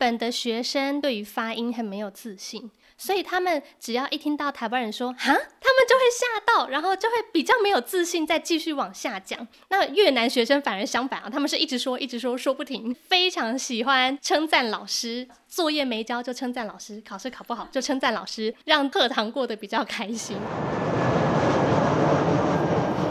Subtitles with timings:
[0.00, 2.70] 本的学生对于发音很没有自信。
[2.96, 5.42] 所以他们只要一听到台湾人说“哈”，他们
[5.88, 9.46] 就会吓到，然后就会比较没有自信，再继续往下讲。
[9.70, 20.36] 那越南学生反而相反啊，他们是一直说、一直说、说不停，非常喜欢称赞老师，作业没交就称赞老师，考试考不好就称赞老师，让课堂过得比较开心。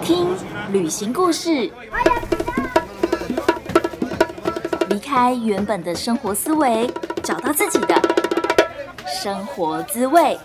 [0.03, 0.35] 听
[0.71, 1.71] 旅行故事，
[4.89, 6.89] 离开原本的生活思维，
[7.23, 7.95] 找到自己的。
[9.21, 10.35] 生活滋味。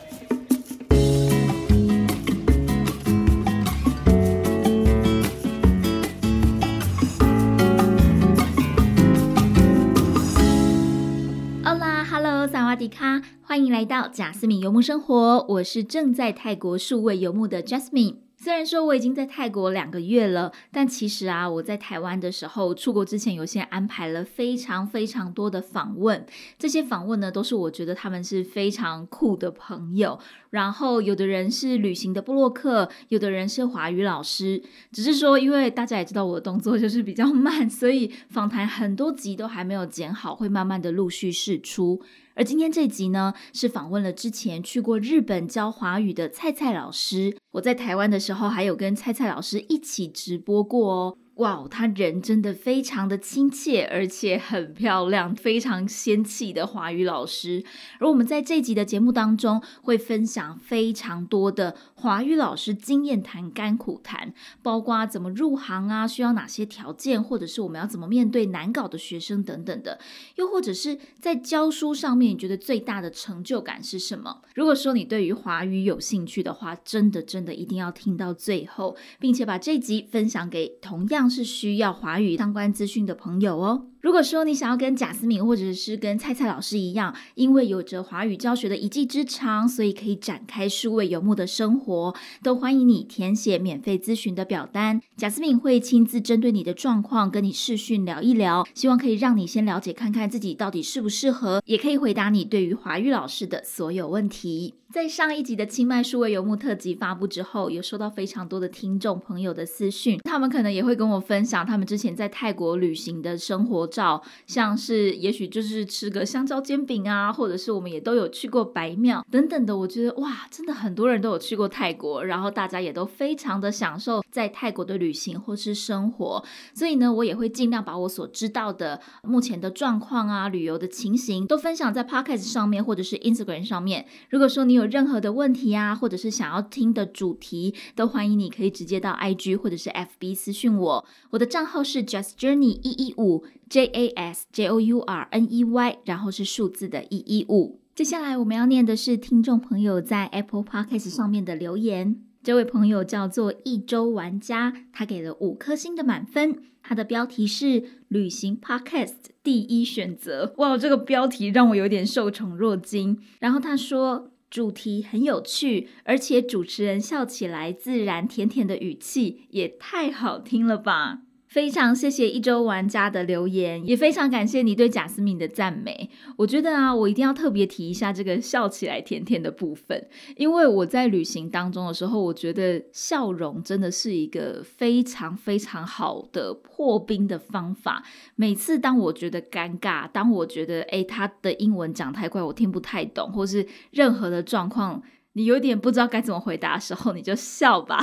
[11.64, 15.46] Hola，Hello，萨瓦迪卡，欢迎来到贾斯敏游牧生活。
[15.48, 18.16] 我是正在泰国数位游牧的 Jasmine。
[18.44, 26.26] 虽然说我已经在泰国两个月了，但其实啊，我在台湾的时候，出国之前有先安排了非常非常多的访问。
[26.58, 30.18] 这些访问呢，都是我觉得他们是非常酷的朋友。
[30.50, 34.62] 然后有的人是旅行的布洛克，有的人是华语老师。
[34.92, 42.02] 只是说，因为大家也知道我的动作就是比较慢，所以访谈很多集都还没有剪好，会慢慢的陆续释出。
[42.34, 47.36] 而今天这集呢，是访问了之前去过日本教华语的蔡蔡老师。
[47.52, 51.18] 我在台湾的时候，还有跟蔡蔡老师一起直播过哦。
[51.36, 57.64] 哇，他人真的非常的亲切，而且很漂亮，非常仙气的华语老师。
[57.98, 69.98] 而我们在这集的节目当中，会分享非常多的华语老师经验谈、甘苦谈，包括怎么入行啊，需要哪些条件，或者是我们要怎么面对难搞的学生等等的。
[70.34, 74.42] 又或者是在教书上面，你觉得最大的成就感是什么？
[74.54, 81.30] 如果说你对于华语有兴趣的话，真的真的一定要听到最后，并且把这集分享给同样。
[81.30, 83.86] 是需要华语相关资讯的朋友哦。
[84.04, 95.00] 如果说你想要跟贾思敏或者是跟菜菜老师一样，因为有着华语教学的一技之长，所以可以展开数位游牧的生活，都欢迎你填写免费咨询的表单。
[95.16, 104.74] 贾思敏会亲自针对你的状况跟你视讯聊一聊，希望可以让你先了解看看自己到底适不适合，也可以回答你对于华语老师的所有问题。
[104.94, 113.84] 在上一集的清迈数位游牧特辑发布之后，有收到非常多的听众朋友的私讯，他们可能也会跟我分享他们之前在泰国旅行的生活。
[113.88, 119.76] 照像是也许就是吃个香蕉煎饼啊，或者是我们也都有去过白庙等等的。
[119.76, 126.44] 我觉得哇，真的很多人都有去过泰国，然后大家也都非常的享受在泰国的旅行或是生活。
[126.72, 134.06] 所以呢，我也会尽量把我所知道的目前的状况啊、旅游的情形都分享在 Podcast 上面或者是 Instagram 上面。
[134.30, 141.04] 如果说你有任何的问题啊，或者是想要听的主题，都欢迎你可以直接到 IG 或者是 FB 私讯我。
[141.30, 143.44] 我的账号是 Just Journey 一一五。
[143.66, 147.80] J A S J O U R N E Y，然后是数字的一一五。
[147.94, 152.20] 接下来我们要念的是听众朋友在 Apple Podcast 上面的留言。
[152.42, 156.58] 这位朋友叫做一周玩家，他给了五颗星的满分。
[156.82, 160.52] 他的标题是旅行 Podcast 第一选择。
[160.58, 163.18] 哇，这个标题让我有点受宠若惊。
[163.40, 171.22] 然后他说主题很有趣，而且主持人笑起来自然甜甜的语气也太好听了吧。
[171.54, 176.10] 非常谢谢一周玩家的留言，也非常感谢你对贾斯敏的赞美。
[176.36, 188.02] 我觉得啊，我一定要特别提一下这个笑起来甜甜的部分，因为我在旅行当中的时候，我觉得笑容真的是一个非常非常好的破冰的方法。
[188.34, 195.00] 每次当我觉得尴尬，当我觉得诶他的英文讲太快，我听不太懂，或是任何的状况。
[195.34, 197.98] 你有点不知道该怎么回答的时候，你就笑吧。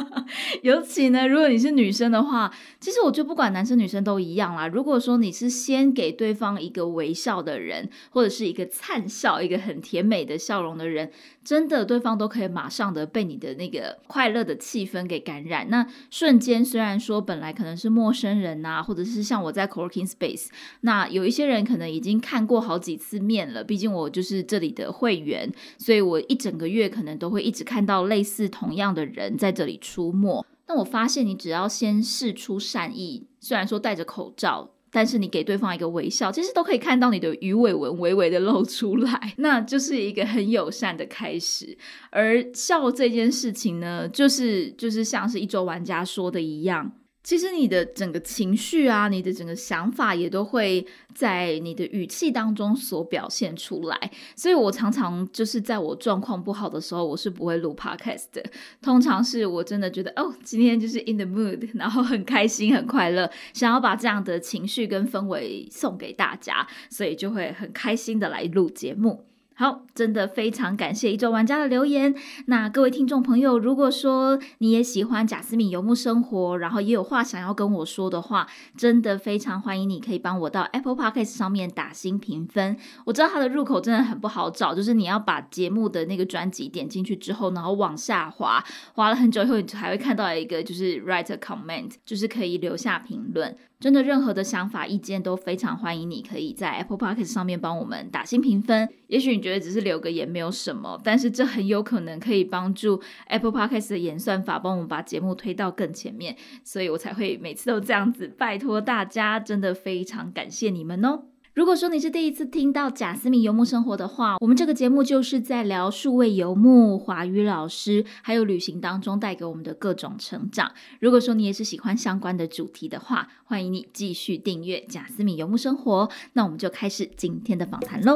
[0.62, 4.68] 尤其呢，如果你是女生的话，其实我觉得不管男生女生都一样啦。
[4.68, 11.10] 如果说你是先给对方一个微笑的人，或者是一个灿笑、一个很甜美的笑容的人，
[11.42, 15.70] 真的对方都可以马上的被你的那个快乐的气氛给感染。
[15.70, 20.48] 那瞬间虽然说本来可能是陌生人呐，或者是像我在 Coworking Space，
[20.82, 26.65] 那有一些人可能已经看过好几次面了，毕竟我就是这里的会员，所以我一整个。
[26.66, 30.44] 月可能都会一直看到类似同样的人在这里出没。
[30.68, 41.78] 那我发现，你只要先试出善意，虽然说戴着口罩，但是你给对方一个微笑，其实都可以看到你的鱼尾纹微微的露出来， 那就是一个很友善的开始。
[42.10, 46.92] 而笑这件事情呢，就是就是像是一周玩家说的一样。
[47.26, 54.12] 其实你的整个情绪啊，你的整个想法也都会在你的语气当中所表现出来。
[54.36, 58.40] 所以我常常就是在我状况不好的时候，我是不会录 podcast 的。
[58.80, 69.26] 通常是我真的觉得哦，今天就是 in the mood， 然后很开心、很快乐，想要把这样的情绪跟氛围送给大家，所以就会很开心的来录节目。
[69.58, 72.14] 好，真的非常感谢一周玩家的留言。
[72.44, 82.76] 那各位听众朋友，如果说你也喜欢贾斯敏游牧生活，然后也有话想要跟我说的话，真的非常欢迎你可以帮我到 Apple Podcast 上面打新评分。
[83.06, 88.62] 我知道它的入口真的很不好找，就是你要把节目的那个专辑点进去之后，然后往下滑，
[88.92, 93.56] 滑了很久以后，你还会看到一个就是 Write a comment，就是可以留下评论。
[93.78, 96.10] 真的，任何的想法、意见都非常欢迎。
[96.10, 98.88] 你可以在 Apple Podcast 上面帮我们打新评分。
[99.08, 106.34] 也许你觉得只是留个言没有什么，但是这很有可能可以帮助 Apple Podcast 的演算法帮我们把节目推到更前面。
[106.64, 111.24] 所以我才会每次都这样子拜托大家，真的非常感谢你们哦。
[111.56, 120.70] 如果说你是第一次听到贾思敏游牧生活的话，我们这个节目就是在聊数位游牧、华语老师还有旅行当中带给我们的各种成长。
[121.00, 126.10] 如果说你也是喜欢相关的主题的话，欢迎你继续订阅贾思敏游牧生活。
[126.34, 128.14] 那我们就开始今天的访谈喽。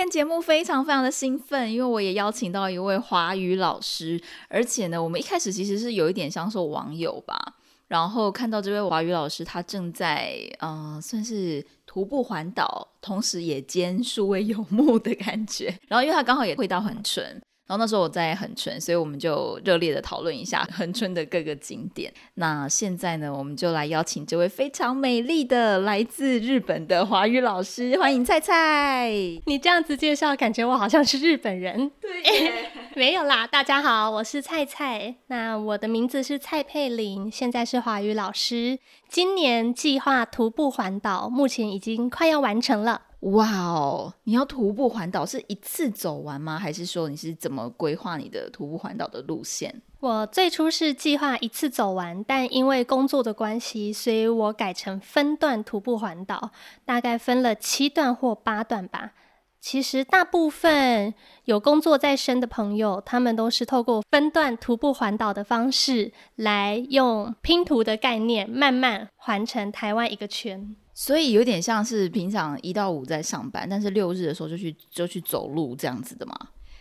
[0.00, 4.18] 天节目非常非常的兴奋，因为我也邀请到一位华语老师，
[4.48, 7.38] 而且呢，我们一开始其实是有一点像是网友吧，
[7.86, 17.38] 然后看到这位华语老师，他正在嗯，算是徒步环岛，同时也兼数位游牧的感觉， 然后因为他刚好也会到很纯。
[17.70, 22.12] 然后那时候我在恒春，所以我们就热烈的讨论一下恒春的各个景点。
[22.34, 29.08] 那现在呢，我们就来邀请这位非常美丽的来自日本的华语老师，欢迎菜菜。
[29.46, 31.88] 你这样子介绍，感觉我好像是日本人。
[32.00, 32.10] 对
[32.96, 35.14] 没有啦，大家好，我是菜菜。
[35.28, 38.80] 那我的名字是蔡佩玲，现在是华语老师。
[39.08, 43.02] 今年计划徒步环岛，目前已经快要完成了。
[43.20, 44.14] 哇哦！
[44.24, 46.58] 你要徒步环岛是一次走完吗？
[46.58, 49.82] 还是说你是怎么规划你的徒步环岛的路线？
[50.00, 56.50] 我最初是计划一次走完，但因为工作的关系，所以我改成分段徒步环岛，
[56.86, 59.12] 大概分了七段或八段吧。
[59.60, 61.12] 其实大部分
[61.44, 70.74] 有工作在身的朋友，他们都是透过分段徒步环岛的方式，来用拼图的概念，慢慢环成台湾一个圈。
[71.00, 76.36] 所以有点像是平常一到五在上班，但是六日的时候就去就去走路这样子的嘛。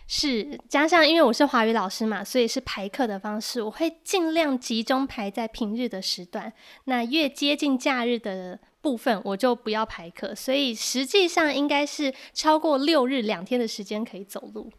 [0.07, 6.51] 是加上因为我是华语老师嘛，所以是排课的方式，我会尽量集中排在平日的时段。
[6.83, 10.35] 那越接近假日的部分，我就不要排课。
[10.35, 14.69] 所以实际上应该是超过六日两天的时间可以走路。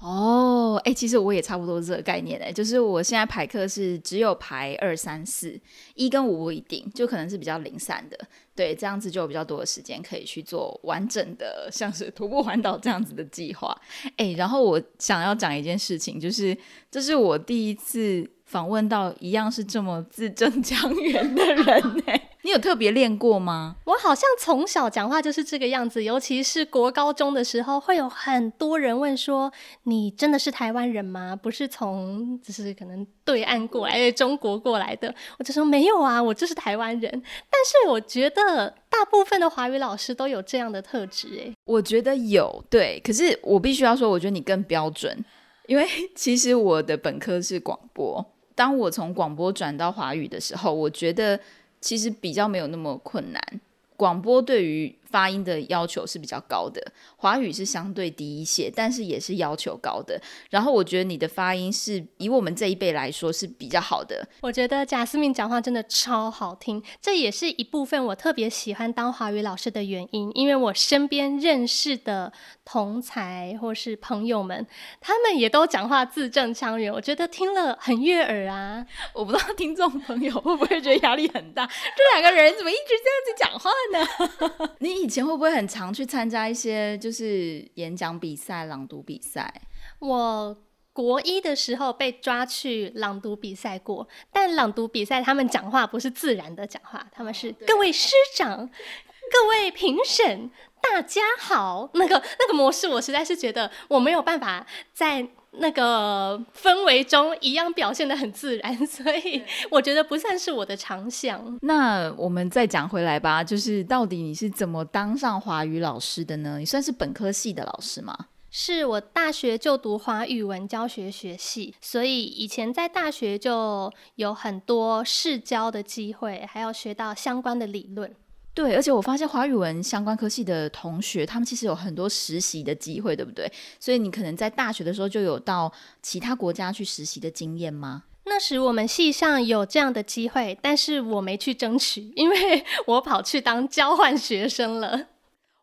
[0.00, 5.60] 哦，哎，其实我也差不多这个概念哎，就是我现在排课是只有排二三四，
[5.94, 8.18] 一跟五不一定，就可能是比较零散的。
[8.54, 13.78] 对，这样子就有比较多的时间可以去做完整的，像是徒步环岛这样子的计划。
[14.16, 16.56] 哎，然后我想要讲一件事情，就是
[16.90, 22.19] 这是我第一次访问到一样是这么字正腔圆的人呢。
[22.42, 23.76] 你有特别练过吗？
[23.84, 29.52] 我好像从小讲话就是这个样子，尤其是国高中的时候，会有很多人问说
[29.84, 31.36] ：“你真的是台湾人吗？
[31.36, 45.22] 不是从就是可能对岸过来，中国过来的？”我就说：“没有啊，我就是台湾人。”但是我觉得大部分的华语老师都有这样的特质，诶，我觉得有对，可是我必须要说，我觉得你更标准，
[45.66, 51.38] 因为其实我的本科是广播，当我从广播转到华语的时候，我觉得。
[51.80, 53.60] 其实比较没有那么困难，
[53.96, 54.99] 广播对于。
[55.10, 56.80] 发音的要求是比较高的，
[57.16, 60.20] 华语是相对低一些，但是也是要求高的。
[60.50, 64.26] 然后我觉得你的发音是以我们这一辈来说是比较好的。
[64.40, 70.30] 我觉得贾思敏讲话真的超好听，这也是一部分我特别喜欢当华语老师的原因。
[70.34, 72.32] 因为我身边认识的
[72.64, 74.64] 同才或是朋友们，
[75.00, 78.86] 他们也都讲话字正腔圆，我觉得听了很悦耳啊。
[79.12, 84.70] 我不知道听众朋友会不会觉得压力很大，这两个人怎么一直这样子讲话呢？
[84.78, 84.99] 你。
[85.02, 89.62] 以前会不会很常去参加一些就是演讲比赛、朗读比赛？
[89.98, 90.56] 我
[90.92, 100.50] 国一的时候被抓去朗读比赛过，但朗读比赛他们讲话不是自然的讲话，他们是各位师长、各位评审，
[100.82, 101.88] 大家好。
[101.94, 111.58] 那个那个模式，我实在是觉得我没有办法在那个氛围中一样表现的很自然， 所以我觉得不算是我的长项。
[111.62, 116.58] 那我们再讲回来吧，就是到底你是怎么当上华语老师的呢？
[116.58, 118.16] 你算是本科系的老师吗？
[118.52, 128.12] 是我大学就读华语文教学学系，所以以前在大学就有很多试教的机会，还要学到相关的理论。
[128.62, 133.50] 对，而且我发现华语文相关科系的同学，他们其实有很多实习的机会，对不对？
[133.78, 138.04] 所以你可能在大学的时候就有到其他国家去实习的经验吗？
[138.26, 145.06] 那时我们系上有这样的机会，但是我没去争取，因为 我跑去当交换学生了。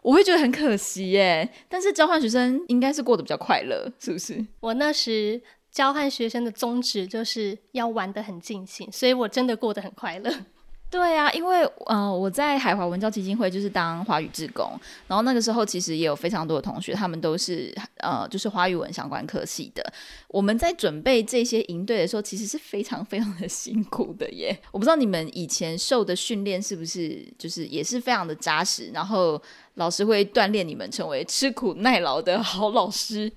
[0.02, 4.44] 我会觉得很可惜耶，但是交换学生应该是过得比较快乐，是不是？
[4.60, 5.40] 我那时
[5.72, 10.34] 交换学生的宗旨就是要玩得很尽兴，所以我真的过得很快乐。
[10.90, 14.72] 对啊，因为呃，我在海华文教基金会就是当华语志工，
[15.08, 19.84] 然后那个时候其实也有非常多的同学，他们都是呃，就是华语文相关科系的。
[20.30, 24.58] 我们在准备这些营队的时候，其实是非常非常的辛苦的耶。
[24.72, 29.42] 我不知道你们以前受的训练是不是就是也是非常的扎实，然后
[29.74, 33.30] 老师会锻炼你们成为吃苦耐劳的好老师。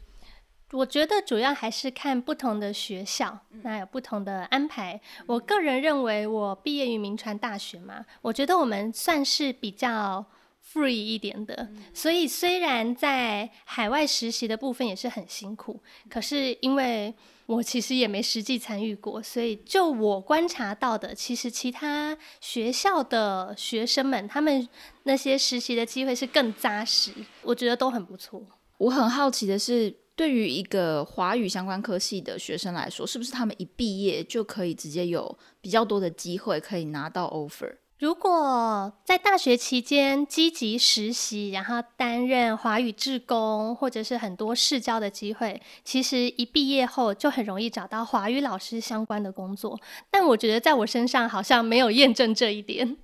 [0.72, 5.00] 我觉得主要还是看不同的学校，那有不同的安排。
[5.26, 10.24] 我个人认为，我毕业于名传大学嘛，我觉得我们算是比较
[10.72, 11.68] free 一点的。
[11.92, 17.12] 所以虽然在海外实习的部分也是很辛苦，可是因为
[17.46, 24.68] 我其实也没实际参与过，所以就我观察到的，其实其他学校的学生们，他们
[25.02, 27.10] 那些实习的机会是更扎实，
[27.42, 28.40] 我觉得都很不错。
[28.78, 29.92] 我很好奇的是。
[30.20, 37.76] 对于一个华语相关科系的学生来说，是不是他们一毕业就可以直接有比较多的机会可以拿到 offer？
[38.00, 49.80] 如果在大学期间积极实习，然后担任华语志工，或者是很多试教的机会，其实一毕业后就很容易找到华语老师相关的工作。
[50.10, 52.98] 但我觉得在我身上好像没有验证这一点。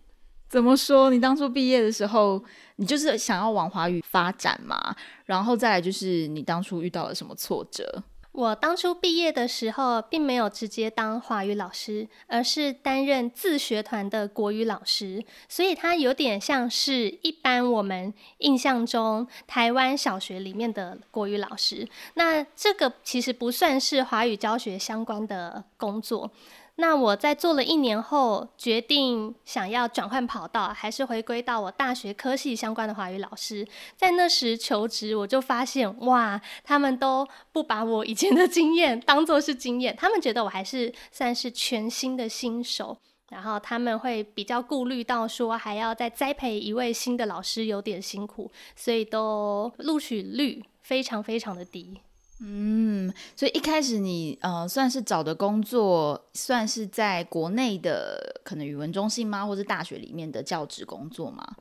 [0.48, 1.10] 怎么说？
[1.10, 2.42] 你当初毕业的时候？
[2.78, 8.02] 你就是想要往华语发展嘛，然后再来就是你当初遇到了什么挫折？
[8.32, 21.88] 我当初毕业的时候，并没有直接当华语老师，而是担任自学团的国语老师，所以它有点像是一般我们印象中台湾小学里面的国语老师。
[22.12, 26.30] 那这个其实不算是华语教学相关的工作。
[26.78, 33.66] 那我在做了一年后，决定想要转换跑道，还是回归到我大学科系相关的华语老师。
[33.96, 42.98] 在那时求职，我就发现，哇，他们都不把我以前的经验当做是经验，他们觉得我还是算是全新的新手，
[43.30, 52.00] 然后他们会比较顾虑到说，还要再栽培一位新的老师有点辛苦，所以都录取率非常非常的低。
[52.40, 61.56] 嗯，所以一开始你呃算是找的工作，算是在国内的可能语文中心吗，或者大学里面的教职工作吗？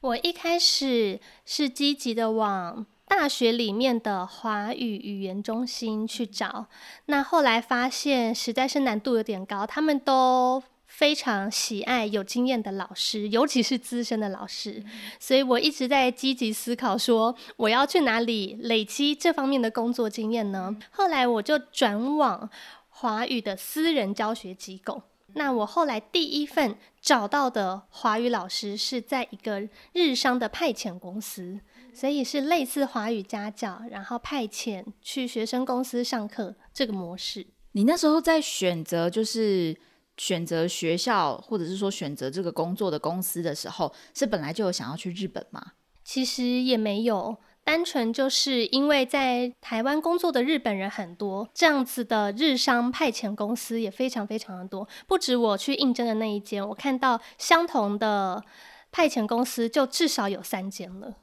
[0.00, 6.66] 我一开始是积极的往大学里面的华语语言中心去找，
[7.06, 10.62] 那后来发现实在是难度有点高，他们都。
[10.88, 14.82] 非常喜爱有经验的老师，尤其是资深的老师，
[15.20, 20.74] 所以我一直在积极思考，说我要去哪里累积这方面的工作经验呢？
[20.90, 22.50] 后来我就转往
[22.88, 25.02] 华语的私人教学机构。
[25.34, 31.60] 那我后来第一份找到的华语老师是在一个日商的派遣公司，
[31.94, 37.46] 所以是类似华语家教，然后派遣去学生公司上课这个模式。
[37.72, 39.76] 你那时候在选择就是。
[40.18, 45.72] 选择学校，或者是说选择这个工作的公司的时候，是本来就有想要去日本吗？
[46.04, 54.88] 其实也没有，单纯就是因为在台湾工作的日本人很多，这样子的日商派遣公司也非常非常的多。
[55.06, 58.42] 不止我去应征的那一间，我看到相同的
[58.90, 61.14] 派遣公司就至少有三间了。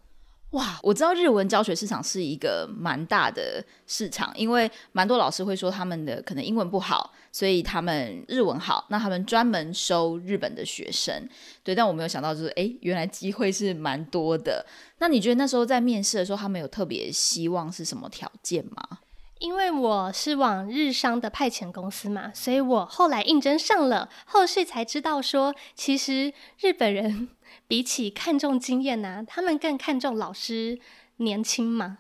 [0.52, 11.28] 哇，我知道日文教学市场是一个蛮大的市场，因为蛮多老师会说他们的可能英文不好，所以他们日文好，那他们专门收日本的学生。
[11.62, 14.66] 对，但我没有想到就是，哎，原来机会是蛮多的。
[15.00, 19.00] 那你觉得那时候在面试的时候，他们有特别希望是什么条件吗？
[19.40, 27.28] 因为我是往日商的派遣公司嘛，所以我后来应征上了，后续才知道说，其实日本人。
[27.68, 30.80] 比起看重经验呢，他们更看重老师
[31.18, 31.98] 年轻嘛，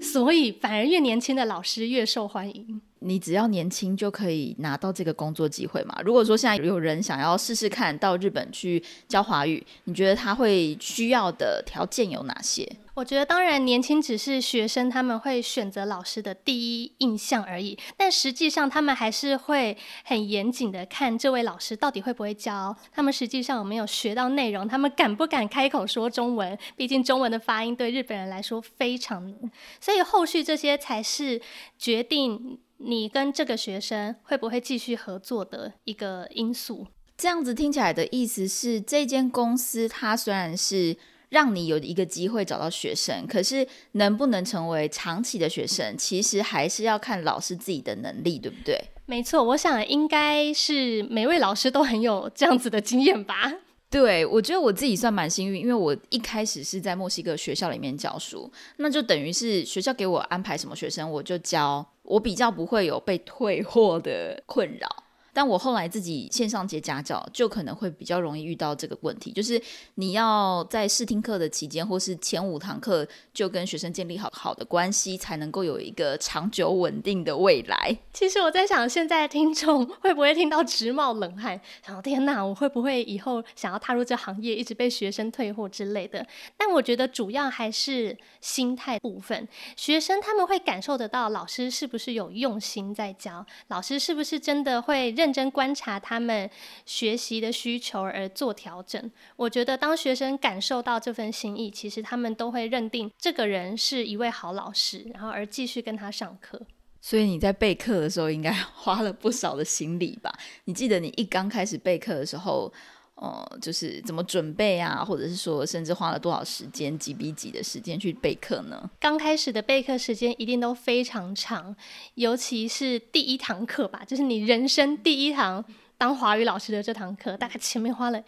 [0.00, 2.80] 所以反而越年轻的老师越受欢迎。
[3.06, 5.96] 你只要年轻就可以拿到这个工作机会嘛？
[6.04, 12.70] 如果说现在有人想要试试看到日本去教华语，你觉得他会需要的条件有哪些？
[12.94, 26.58] 我觉得当然年轻只是学生他们会选择老师的第一印象而已，但实际上他们还是会很严谨的看这位老师到底会不会教，他们实际上有没有学到内容，他们敢不敢开口说中文？
[26.74, 29.30] 毕竟中文的发音对日本人来说非常，
[29.78, 31.38] 所以后续这些才是
[31.78, 36.86] 决定你跟这个学生会不会继续合作的一个因素。
[37.16, 40.96] 这样子听起来的意思是，这间公司它虽然是。
[41.28, 48.80] 让你有一个机会找到学生，可是能不能成为长期的学生，其实还是要看老师自己的能力，对不对？
[49.06, 53.52] 没错，我想应该是每位老师都很有这样子的经验吧。
[53.88, 65.05] 对，我觉得我自己算蛮幸运，因为我一开始是在墨西哥学校里面教书，那就等于是学校给我安排什么学生我就教，我比较不会有被退货的困扰。
[65.36, 69.60] 但我后来自己线上接家教，就可能会比较容易遇到这个问题，就是
[69.96, 77.94] 你要在试听课的期间，或是前五堂课就跟学生建立好好的关系，才能够有一个长久稳定的未来。
[78.14, 86.26] 其实我在想，现在听众 会不会听到直冒冷汗，想天哪，我会不会以后想要踏入这行业，一直被学生退货之类的？
[86.56, 95.25] 但我觉得主要还是心态部分，学生他们会感受得到老师是不是有用心在教，老师是不是真的会认。
[95.26, 96.48] 认真观察他们
[96.84, 99.10] 学习的需求而做调整。
[99.34, 106.62] 我觉得，当学生感受到这份心意，其实他们都会认定这个人是一位好老师，然后而继续跟他上课。
[107.00, 110.32] 所以你在备课的时候，应该花了不少的心力吧？
[110.66, 112.72] 你记得你一刚开始备课的时候？
[113.16, 118.90] 哦，就是怎么准备啊，或者是说，甚至花了多少时间，几比几的时间去备课呢？
[119.00, 121.74] 刚开始的备课时间一定都非常长，
[122.16, 125.64] 尤其是第一堂课吧，就是你人生第一堂
[125.96, 128.22] 当华语老师的这堂课，大概前面花了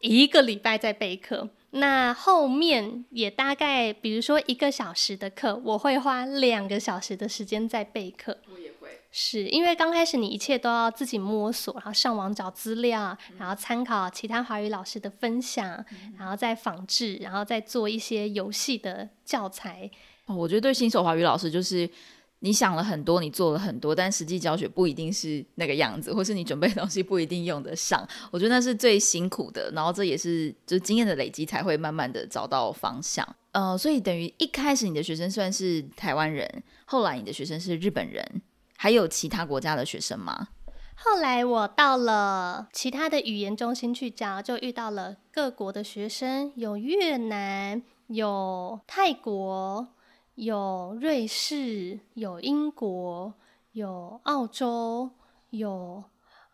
[0.00, 8.36] 一个礼拜在备课，那后面也大概，比如说一个小时的课，我会花两个小时的时间在备课。
[9.12, 15.84] 是因为刚开始你一切都要自己摸索，然后上网找资料，然后参考其他华语老师的分享，
[16.16, 19.90] 然后再仿制，然后再做一些游戏的教材。
[20.26, 21.90] 哦，我觉得对新手华语老师就是
[22.38, 28.08] 你想了很多，你做了很多，但实际教学不一定是那个样子，或是你准备的东西不一定用得上。
[28.30, 33.26] 我觉得那是最辛苦的，然后这也是就是经验的累积才会慢慢的找到方向。
[33.50, 38.24] 呃，所以等于一开始你的学生算是台湾人，后来你的学生是日本人。
[38.82, 40.48] 还有其他国家的学生吗？
[40.94, 49.86] 后来我到了其他的语言中心去教，就遇到了各国的学生，有越南，有泰国，
[50.36, 53.34] 有瑞士，有英国，
[53.72, 55.10] 有澳洲，
[55.50, 56.02] 有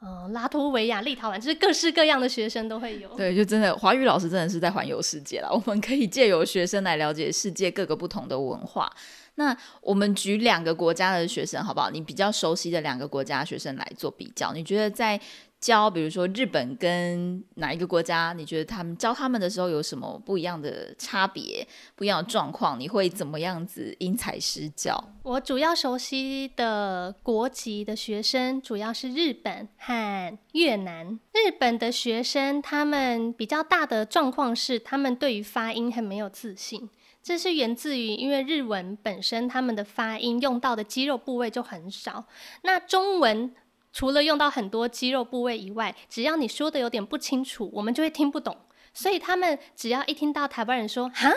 [0.00, 3.08] 嗯拉脱维亚、立陶宛，就是各式各样的学生都会有。
[3.16, 5.48] 对，就真的华语老师真的是在环游世界了。
[5.52, 8.92] 我们可以借由学生来了解世界各个不同的文化。
[9.36, 11.90] 那我们举两个国家的学生好不好？
[11.90, 15.20] 你比较熟悉的两个国家学生来做比较，你觉得在
[15.58, 18.32] 教，比如说日本跟哪一个国家？
[18.34, 22.78] 你觉得他们教他们的时候有什么不一样的差别、不一样的状况？
[22.78, 25.02] 你会怎么样子因材施教？
[25.22, 31.18] 我主要熟悉的国籍的学生主要是日本和越南。
[31.32, 36.88] 日本的学生他们比较大的状况是，他们对于发音很没有自信。
[37.26, 42.24] 这是源自于，因为日文本身他们的发音用到的肌肉部位就很少。
[42.62, 43.52] 那中文
[43.92, 48.56] 除了用到很多肌肉部位以外，只要你说的有点不清楚，我们就会听不懂。
[48.94, 51.32] 所以他们只要一听到台湾人说“哈”，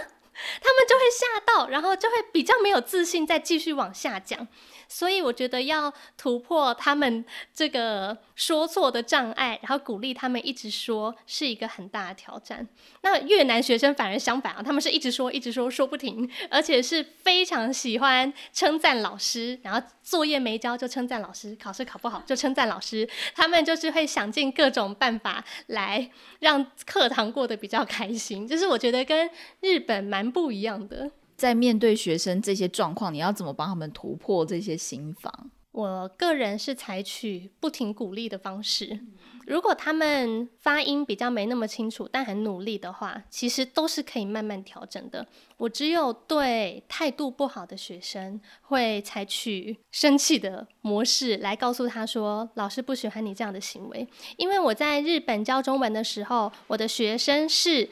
[0.62, 4.48] 他们就会吓到，然后就会比较没有自信，再继续往下讲。
[4.92, 7.24] 所以我觉得要突破他们
[7.54, 12.68] 这个说错的障碍，然后鼓励他们一直说，是一个很大的挑战。
[13.02, 23.08] 那越南学生反而相反啊，他们是一直说，一直说，说不停，而且是非常喜欢称赞老师，然后作业没交就称赞老师，考试考不好就称赞老师。
[23.36, 31.12] 他们就是会想尽各种办法来让课堂过得比较开心，就是我觉得跟日本蛮不一样的。
[31.36, 35.52] 在面对学生这些状况，你要怎么帮他们突破这些心防？
[35.72, 39.00] 我个人是采取不停鼓励的方式。
[39.46, 45.26] 如果他们发音比较没那么清楚，但很努力的话，其实都是可以慢慢调整的。
[45.58, 54.06] 我只有对态度不好的学生，会采取生气的模式来告诉他说：“老师不喜欢你这样的行为。”
[54.38, 57.90] 因为我在日本教中文的时候，我的学生是。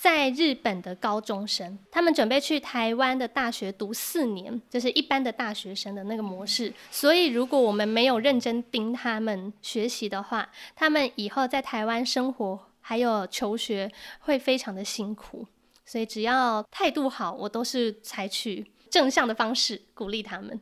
[0.00, 6.72] 在日本的高中生，他们准备去台湾的大学读四年，就是一般的大学生的那个模式。
[6.90, 15.46] 所以，如果我们没有认真盯他们学习的话，他们以后在台湾生活还有求学会非常的辛苦。
[15.84, 20.58] 所以，只要态度好，我都是采取正向的方式鼓励他们。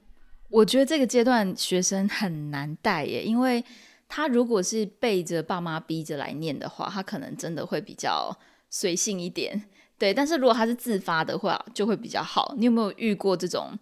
[0.48, 3.64] 我觉得这个阶段学生很难带耶，因为
[4.08, 8.36] 他如果是背着爸妈逼着来念的话，他可能真的会比较。
[8.70, 10.12] 随性一点，对。
[10.12, 12.54] 但是如果他是自发的话，就会比较好。
[12.56, 13.78] 你有没有遇过这种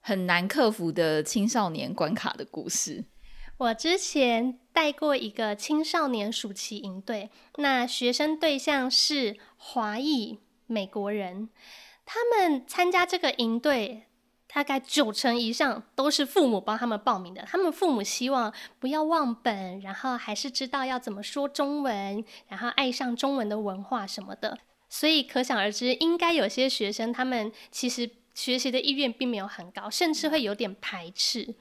[0.00, 3.04] 很难克服的青少年关卡的故事？
[3.56, 11.48] 我之前带过一个青少年暑期营队，那学生对象是华裔美国人，
[12.04, 14.08] 他们参加这个营队。
[14.54, 24.56] 大概九成以上都是父母帮他们报名的，他们父母希望不要忘本，然后还是知道要怎么说中文，然后爱上中文的文化什么的。
[24.88, 31.56] 所以可想而知，应该有些学生他们其实学习的意愿并没有很高，甚至会有点排斥。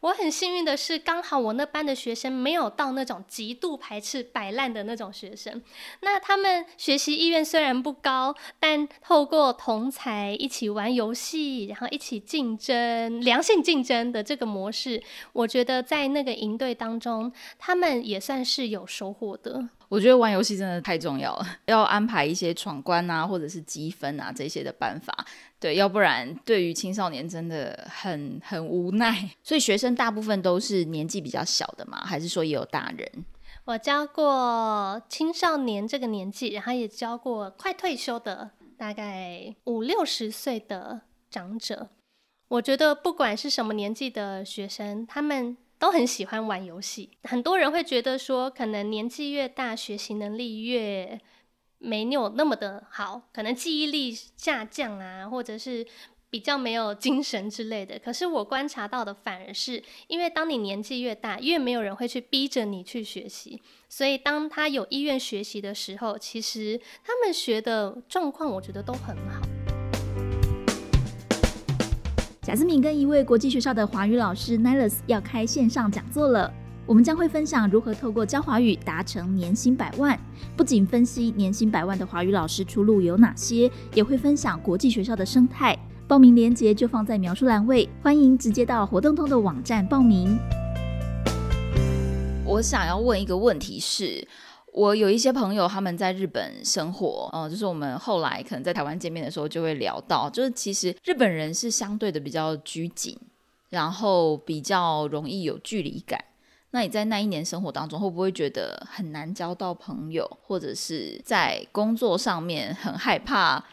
[0.00, 5.62] 我很幸运的是，刚好我那班的学生没有到那种极度排斥、摆烂的那种学生。
[6.00, 19.68] 那他们学习意愿虽然不高，但透过同才一起玩游戏，然后一起竞争、良性竞争的这个模式，我觉得在那个营队当中，他们也算是有收获的。
[19.88, 25.24] 我觉得玩游戏真的太重要了，要安排一些闯关啊，或者是积分啊这些的办法，
[25.58, 29.30] 对，要不然对于青少年真的很很无奈。
[29.42, 33.24] 所以学生大部分都是年纪比较小的嘛，还是说也有大人？
[33.64, 41.88] 我教过青少年这个年纪，然后也教过快退休的，大概五六十岁的长者。
[42.48, 45.56] 我觉得不管是什么年纪的学生，他们。
[45.78, 51.20] 都很喜欢玩游戏，很多人会觉得说，可能年纪越大，学习能力越
[51.86, 55.86] 没有那么的好，可能记忆力下降啊，或者是
[56.28, 57.96] 比较没有精神之类的。
[57.98, 69.46] 可是我观察到的反而是，因为当你年纪越大，越没有人会去逼着你去学习，所以当他有意愿学习的时候，其实他们学的状况，我觉得都很好。
[72.42, 76.52] 贾思敏跟一位国际学校的华语老师 Niles 要开线上讲座了。
[76.86, 80.16] 我们将会分享如何透过教华语达成年薪百万，
[80.56, 85.76] 不仅分析年薪百万的华语老师出路有哪些，也会分享国际学校的生态。
[86.06, 90.38] 报名链接就放在描述栏位，欢迎直接到活动通的网站报名。
[92.44, 94.28] 我想要问一个问题是。
[94.72, 103.18] 我有一些朋友，他们在日本生活，呃，就是我们后来可能在台湾见面的时候，就会聊到，就是其实日本人是相对的比较拘谨，
[103.70, 106.22] 然后比较容易有距离感。
[106.76, 113.64] 那你在那一年生活当中，会不会觉得很难交到朋友，或者是在工作上面很害怕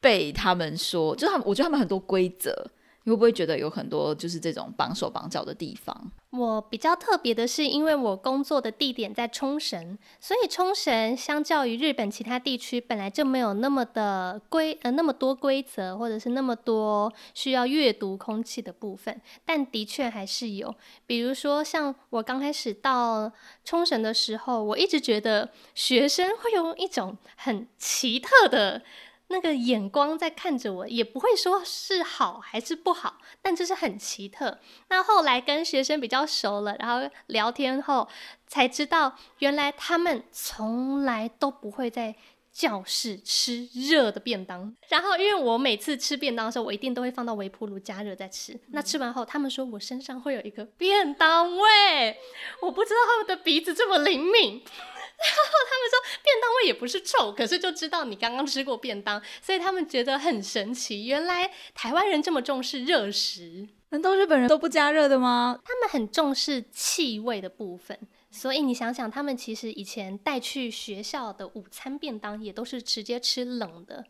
[0.00, 2.66] 被他们说，就他们，我觉得他们很多规则。
[3.08, 6.12] 你会不会觉得有很多就是这种绑手绑脚的地方？
[6.28, 20.74] 我比较特别的是，因为我工作的地点在冲绳，所以冲绳相较于日本其他地区本来就没有那么的规呃那么多规则，或者是那么多需要阅读空气的部分，但的确还是有。
[21.06, 23.32] 比如说像我刚开始到
[23.64, 28.82] 冲绳的时候，我一直觉得学生会用一种很奇特的。
[29.28, 34.58] 那个眼光在看着我，也不会说是好还是不好，但就是很奇特。
[34.88, 38.08] 那后来跟学生比较熟了，然后聊天后
[38.46, 42.16] 才知道，原来他们从来都不会在
[42.50, 44.74] 教室吃热的便当。
[44.88, 48.58] 然后因为我每次吃便当的时候，我一定都会放到微波炉加热再吃。
[48.68, 52.16] 那吃完后，他们说我身上会有一个便当味，
[52.62, 54.62] 我不知道他们的鼻子这么灵敏。
[55.18, 61.06] 然后他们说便当味也不是臭，可是就知道你刚刚吃过便当，所以他们觉得很神奇。
[61.06, 65.58] 原来台湾人这么重视热食，难道日本人都不加热的吗？
[65.64, 67.98] 他们很重视气味的部分，
[68.30, 74.04] 所以你想想，他们其实以前带去学校的午餐便当也都是直接吃冷的。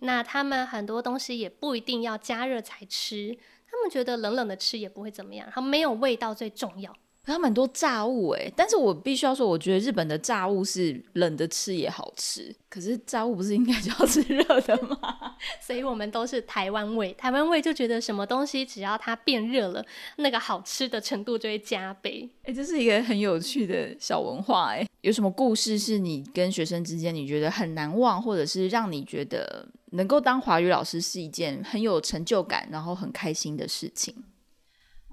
[0.00, 3.36] 那他们很多东西也不一定要加热才吃，
[3.70, 6.96] 他们觉得冷冷的吃也不会怎么样，然后没有味道最重要。
[7.32, 12.54] 他们很多炸物哎，但是我必须要说，我觉得日本的炸物是冷的吃也好吃。
[12.68, 14.98] 可是炸物不是应该就要吃热的吗？
[15.60, 19.84] 所以我们都是台湾味，台湾味就觉得什么东西只要它变热了，
[20.16, 22.28] 那个好吃的程度就会加倍。
[22.44, 24.86] 哎，这是一个很有趣的小文化哎。
[25.00, 34.14] 有什么故事是你跟学生之间你觉得很难忘，或者是让你觉得能够当华语老师是一件很有成就感，然后很开心的事情？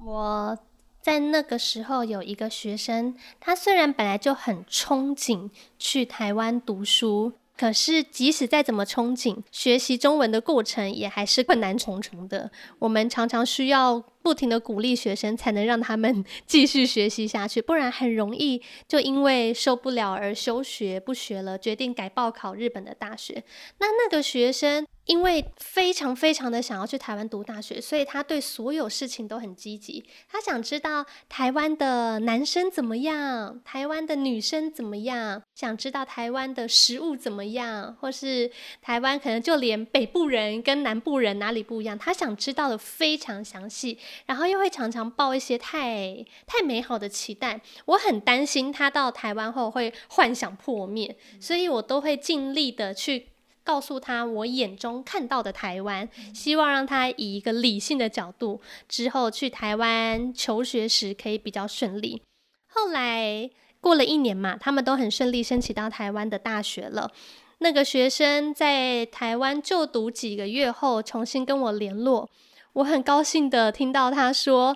[0.04, 0.58] 我。
[1.06, 12.52] 在那个时候，有一个学生，他虽然本来就很憧憬去台湾读书，可是即使再怎么憧憬，学习中文的过程也还是困难重重的。
[12.80, 23.44] 我们常常需要不停的鼓励学生，才能让他们 继续学习下去，不然很容易就因为受不了而休学不学了，决定改报考日本的大学。
[23.80, 24.86] 那那个学生。
[25.06, 30.04] 因为非常非常的想要去台湾读大学，所以他对所有事情都很积极。
[30.28, 43.98] 他想知道台湾的男生怎么样，台湾的女生怎么样，想知道台湾的食物怎么样，或是台湾可能就连北部人跟南部人哪里不一样，他想知道的非常详细。
[44.26, 53.28] 然后又会常常抱一些太太美好的期待，我很担心他到台湾后会幻想破灭，所以我都会尽力的去。
[53.64, 62.22] 告诉他我眼中看到的台湾，希望让他以一个理性的角度，之后去台湾求学时可以比较顺利。
[62.68, 63.50] 后来
[63.86, 67.12] 过了一年嘛，他们都很顺利升起到台湾的大学了。
[67.60, 72.28] 那个学生在台湾就读几个月后，重新跟我联络，
[72.74, 74.76] 我很高兴的听到他说。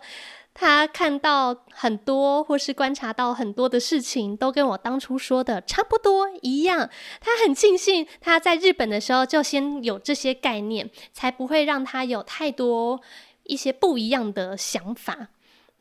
[0.53, 6.89] 他看到很多，或是观察到很多的事情，都跟我当初说的差不多一样。
[7.19, 13.01] 他很庆幸他在日本的时候就先有这些概念，才不会让他有太多
[13.43, 15.29] 一些不一样的想法。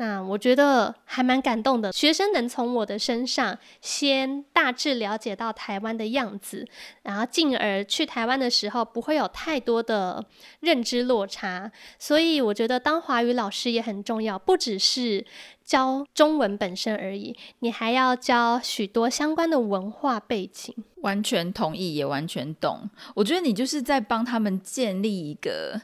[0.00, 6.64] 那我觉得还蛮感动的，学生能从我的身上先大致了解到台湾的样子，
[7.02, 10.24] 然后进而去台湾的时候不会有太多的
[10.60, 11.72] 认知落差。
[11.98, 15.26] 所以我觉得当华语老师也很重要，不只是
[15.64, 20.72] 教中文本身而已，你还要教许多相关的文化背景。
[21.02, 22.88] 完全同意，也完全懂。
[23.16, 25.82] 我觉得你就是在帮他们建立一个。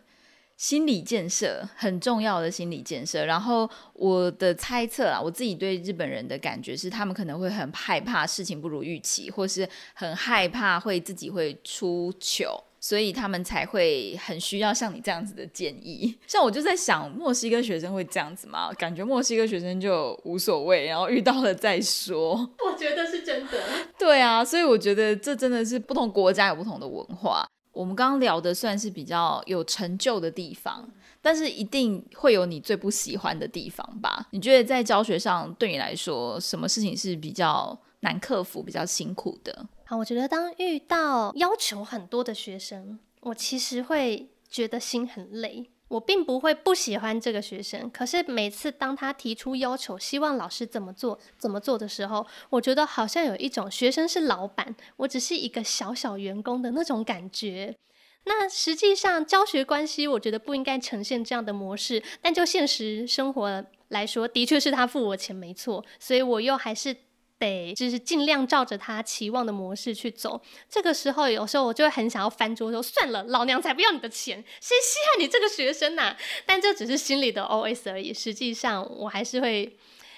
[0.57, 16.17] 心理建设很重要的心理建设，然后我的猜测啊，我自己对日本人的感觉是，他们可能会很害怕事情不如预期，或是很害怕会自己会出糗，所以他们才会很需要像你这样子的建议。
[16.29, 18.73] 像我就在想，墨西哥学生会这样子吗？
[18.79, 22.37] 感觉墨西哥学生就无所谓，然后遇到了再说。
[22.65, 23.59] 我觉得是真的。
[23.99, 27.45] 对啊，所以我觉得这真的是不同国家有不同的文化。
[27.75, 30.89] 我们刚刚聊的算是比较有成就的地方，
[31.21, 34.29] 但是一定会有你最不喜欢的地方吧？
[34.31, 39.67] 你觉得在教学上对你来说，什么事情是比较难克服、比较辛苦的？
[39.85, 45.71] 好，我觉得当遇到要求很多的学生，我其实会觉得心很累。
[45.89, 57.77] 我并不会不喜欢这个学生，可是每次当他提出要求，希望老师怎么做怎么做的时候，我觉得好像有一种学生是老板，我只是一个小小员工的那种感觉。
[58.25, 66.97] 那实际上教学关系，我觉得不应该呈现这样的模式，但就现实生活来说，的确是他付我钱没错，所以我又还是。
[67.39, 70.41] 得就是尽量照着他期望的模式去走。
[70.69, 76.17] 这个时候，有时候我就会很想要翻桌说：“算了，老娘才不要你的钱，谁稀罕你这个学生呐？”
[76.47, 78.13] 但这只是心里的 OS 而已。
[78.15, 79.77] 实际上，我还是会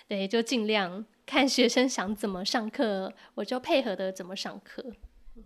[0.08, 4.84] 对，就尽量看学生想怎么上课，我就配合的怎么上课。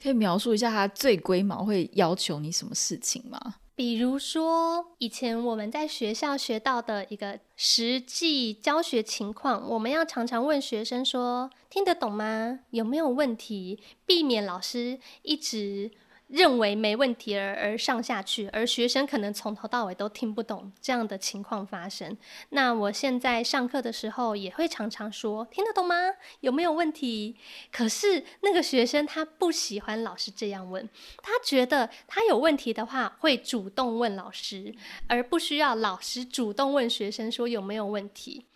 [0.00, 3.56] 可以描述一下他最龟毛会要求你什么事情吗？
[3.80, 12.60] 比如说，以前我们在学校学到的一个实际教学情况，我们要常常问学生说：“听得懂吗？
[12.72, 15.90] 有没有问题？”避免老师一直。
[16.30, 22.16] 认为没问题而而上下去，而学生可能从头到尾都听不懂这样的情况发生。
[22.50, 25.96] 那我现在上课的时候也会常常说听得懂吗？
[26.40, 27.36] 有没有问题？
[27.72, 30.88] 可是那个学生他不喜欢老师这样问，
[31.20, 34.74] 他觉得他有问题的话会主动问老师，
[35.08, 38.46] 而不需要老师主动问学生说有没有问题。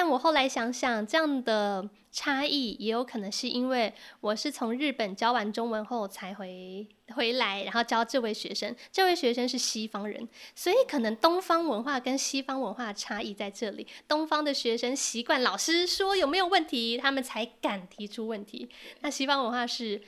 [0.00, 8.74] 但我后来想想，这样的差异也有可能是因为我是从日本教完中文后才回回来，然后教这位学生。
[8.90, 13.86] 这位学生是西方人，所以可能东方文化跟西方文化差异在这里。
[14.08, 18.70] 东方的学生习惯老师说有没有问题，他们才敢提出问题。
[19.00, 20.00] 那西方文化是，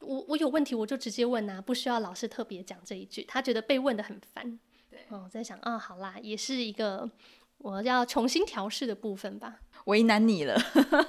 [0.00, 3.24] 我我有问题我就直接问啊，不需要老师特别讲这一句。
[3.26, 4.60] 他觉得被问的很烦。
[4.90, 7.10] 对，哦，我在想，啊，好啦，也是一个。
[7.58, 10.56] 我要重新调试的部分吧，为难你了。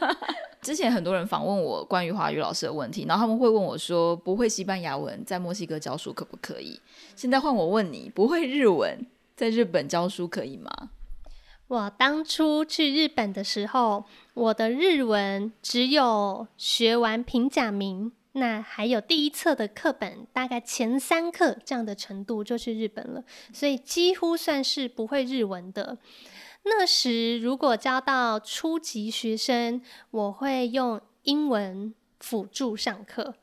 [0.61, 6.79] 之前很多人访问我关于华语老师的问题，然后他们会问我说：“不会西班牙文在墨西哥教书可不可以？”
[7.15, 10.89] 现在换我问你，不会日文在日本教书可以吗？
[11.67, 18.11] 我当初去日本的时候，我的日文只有学完平假名。
[18.33, 25.97] 那还有第一册的课本，大概前三课这样的程度就去日本了，所以几乎算是不会日文的。
[26.63, 33.35] 那时如果教到初级学生，我会用英文辅助上课。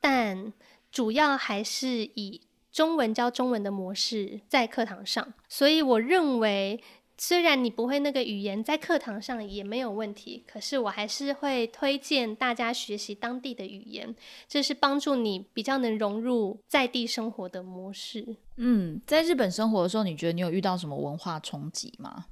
[0.00, 0.52] 但
[0.90, 6.82] 主要还是以中文教中文的模式在课堂上，所以我认为。
[7.16, 14.12] 虽然你不会那个语言，在课堂上也没有问题，可是我还是会推荐大家学习当地的语言，
[14.48, 18.36] 这是帮助你比较能融入在地生活的模式。
[18.56, 22.26] 嗯，在日本生活的时候，你觉得你有遇到什么文化冲击吗？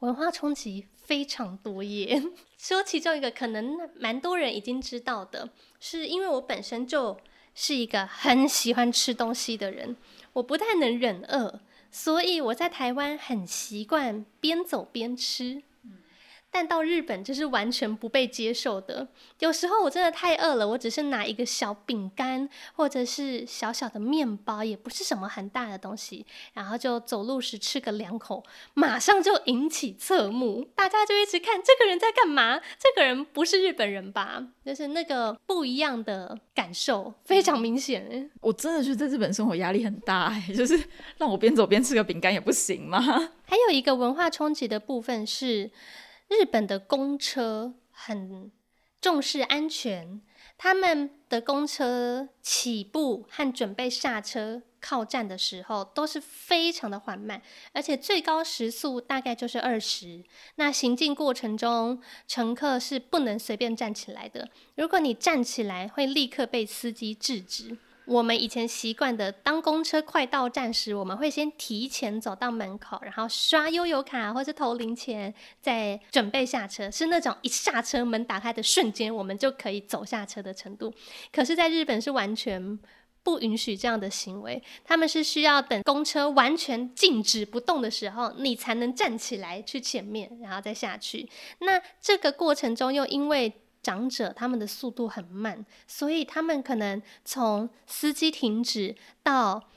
[0.00, 2.22] 文化冲击非常多耶。
[2.56, 7.18] 说其中一个，可能蛮多人已经知道的，是因为我本身就
[7.54, 9.96] 是一个很喜欢吃东西的人，
[10.34, 11.60] 我不太能忍饿。
[11.90, 15.62] 所以我在台湾很习惯边走边吃。
[16.50, 19.06] 但到日本这是完全不被接受的。
[19.38, 28.42] 有时候我真的太饿了，我只是拿一个小饼干或者是小小的面包，也不是什么很大的东西，然后就走路时吃个两口，
[28.74, 32.58] 马上就引起侧目，大家就一直看这个人在干嘛？
[32.78, 34.42] 这个人不是日本人吧？
[34.64, 38.30] 就是那个不一样的感受非常明显。
[38.40, 40.78] 我真的觉得在日本生活压力很大，就是
[41.18, 43.00] 让我边走边吃个饼干也不行吗？
[43.44, 45.70] 还有一个文化冲击的部分是。
[46.28, 48.50] 日本的公车很
[49.00, 50.20] 重视安全，
[50.56, 57.40] 他们的公车起步和准备下车靠站的时候都是非常的缓慢，
[57.72, 60.24] 而且最高时速大概就是二十。
[60.56, 67.78] 那行进过程中，乘客是不能随便站起来的，如果你站起来，会立刻被司机制止。
[68.08, 76.90] 我们以前习惯的，当公车快到站时，我们会先提前走到门口，然后刷悠游卡或者投零钱，再准备下车。
[76.90, 80.92] 是那种一下车门打开的瞬间，我们就可以走下车的程度。
[81.30, 82.78] 可是，在日本是完全
[83.22, 91.28] 不允许这样的行为，他们是需要等公车完全静止不动的时候，你才能站起来去前面，然后再下去。
[91.58, 99.68] 那这个过程中，又因为长者他们的速度很慢，所以他们可能从司机停止到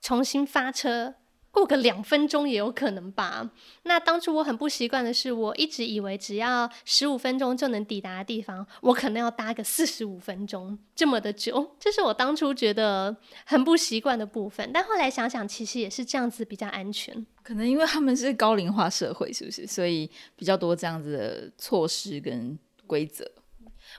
[0.00, 1.14] 重新发车，
[1.50, 3.50] 过个两分钟也有可能吧。
[3.82, 14.70] 那当初我很不习惯的是，我一直以为只要十五分钟就能抵达的地方，我可能要搭个四十五分钟这么的久，这是我当初觉得很不习惯的部分。
[14.72, 17.26] 但后来想想，其实也是这样子比较安全。
[17.42, 19.66] 可能因为他们是高龄化社会，是不是？
[19.66, 23.28] 所以比较多这样子的措施跟规则。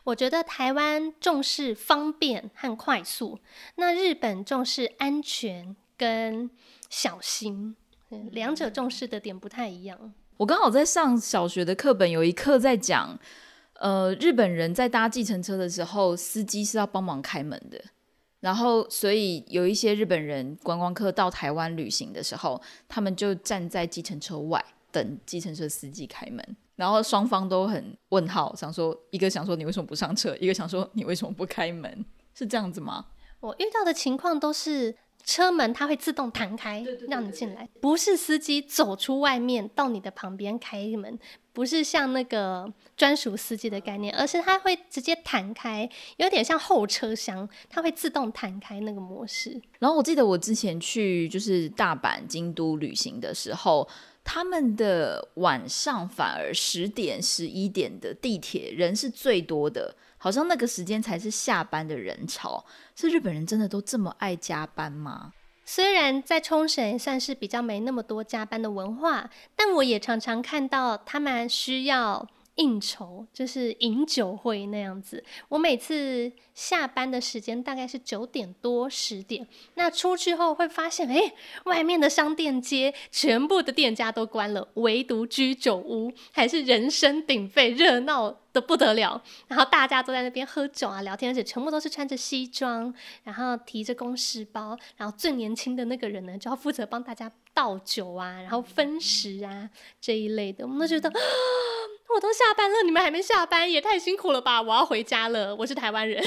[0.03, 3.39] 我觉得台湾重视方便和快速，
[3.75, 6.49] 那日本重视安全跟
[6.89, 7.75] 小心，
[8.31, 10.13] 两者重视的点不太一样。
[10.37, 13.19] 我刚好在上小学的课本，有一课在讲，
[13.73, 17.79] 呃，日本人在搭计程车的时候，司机是要帮忙开门的，
[18.39, 26.57] 然后所以有一些日本人观光客到台湾旅行的时候，他们就站在计程车外等计程车司机开门。
[26.81, 33.05] 然后双方都很问号，想说一个想说你为什么不上车，一个想说你为什么不开门，是这样子吗？
[33.39, 41.19] 我遇到的情况都是车门它会自动弹开，让你进来，不是司机走出外面到你的旁边开门，
[41.53, 42.67] 不是像那个
[42.97, 49.61] 专属司机的概念，而是它会直接弹开，有点像后车厢，它会自动弹开那个模式。
[49.77, 53.87] 然后我记得我之前去就是大阪、京都旅行的时候。
[54.23, 62.65] 他们的晚上反而十点、十一点的地铁人是最多的，好像那个时间才是下班的人潮。
[62.95, 65.33] 是日本人真的都这么爱加班吗？
[65.65, 72.27] 虽然在冲绳算是比较没那么多加班的文化，但我也常常看到他们需要。
[72.61, 75.23] 应酬就是饮酒会那样子。
[75.49, 81.33] 我每次下班的时间大概是九点多十点，那出去后会发现，哎，
[81.65, 89.23] 外面的商店街全部的店家都关了，唯独居酒屋还是人声鼎沸，热闹的不得了。
[89.47, 92.93] 然后大家都在那边喝酒啊、聊天，而且全部都是穿着西装，
[93.23, 99.67] 然后提着公事包，然后最年轻的那个人呢，就要负责帮大家倒酒啊，然后分食啊
[99.99, 100.63] 这一类的。
[100.63, 101.11] 我们都觉得。
[102.13, 104.61] 我都下班了，你们还没下班，也太辛苦了吧！
[104.61, 106.21] 我要回家了，我是台湾人。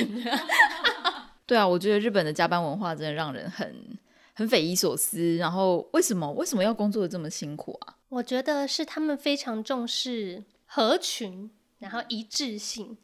[1.46, 3.98] 对啊，我觉得日本的加班文化真的让人很
[4.32, 5.36] 很匪夷所思。
[5.36, 7.96] 然后为什么为什么要工作的这么辛苦啊？
[8.08, 12.96] 我觉得是他们非常重视合群，然后一致性。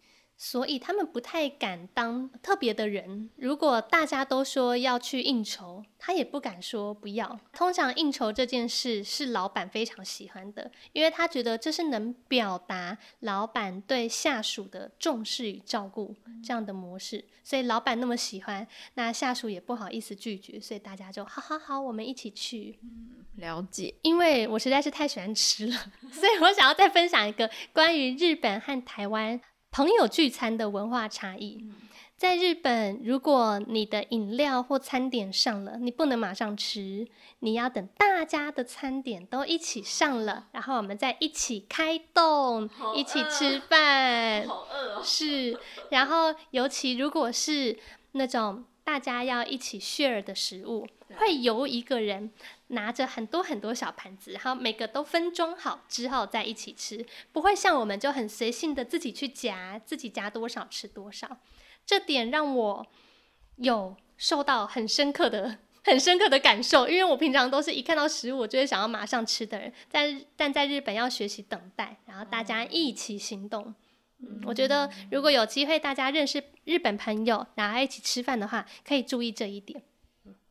[0.42, 3.28] 所以他们不太敢当特别的人。
[3.36, 7.38] 如果大家都说要去应酬，他也不敢说不要。
[7.52, 17.22] 通常应酬这件事是老板非常喜欢的，因为他觉得这是能表达老板对下属的重视与照顾这样的模式。
[17.44, 22.78] 所以老板那么喜欢，那下属也不好意思拒绝，所以大家就好好好，我们一起去。
[22.82, 23.94] 嗯，了解。
[24.00, 25.76] 因为我实在是太喜欢吃了，
[26.10, 29.38] 所以我想要再分享一个关于日本和台湾。
[29.70, 31.64] 朋友聚餐的文化差异。
[32.16, 37.06] 在日本，如果你的饮料或餐点上了，你不能马上吃，
[37.38, 44.46] 你要等大家的餐点都一起上了，然后我们再一起开动，一起吃饭。
[44.46, 45.02] 好饿哦！
[45.02, 45.58] 是，
[45.90, 47.78] 然后尤其如果是
[48.12, 50.86] 那种大家要一起 share 的食物，
[51.18, 52.30] 会由一个人
[52.68, 61.38] 拿着很多很多小盘子，然后每个都分装好之后再一起吃，不会像我们就很随性的自己去夹，自己夹多少吃多少。
[61.84, 62.86] 这点让我
[63.56, 73.74] 有受到很深刻的、很深刻的感受，因为我平常都是一看到食物我就会想要马上吃的人，在但在日本要学习等待，然后大家一起行动。
[74.22, 79.82] 嗯，我觉得如果有机会大家认识日本朋友，然后一起吃饭的话，可以注意这一点。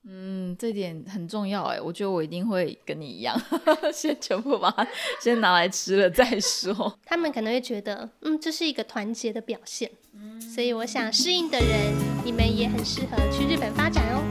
[0.08, 3.40] 嗯，这点很重要哎，我觉得我一定会跟你一样，
[3.94, 4.88] 先全部把它
[5.22, 6.98] 先拿来吃了再说。
[7.06, 9.92] 他们可能会觉得，嗯，这是一个团结的表现。
[10.16, 11.94] 嗯，所以我想适应的人，
[12.24, 14.24] 你们也很适合去日本发展哦。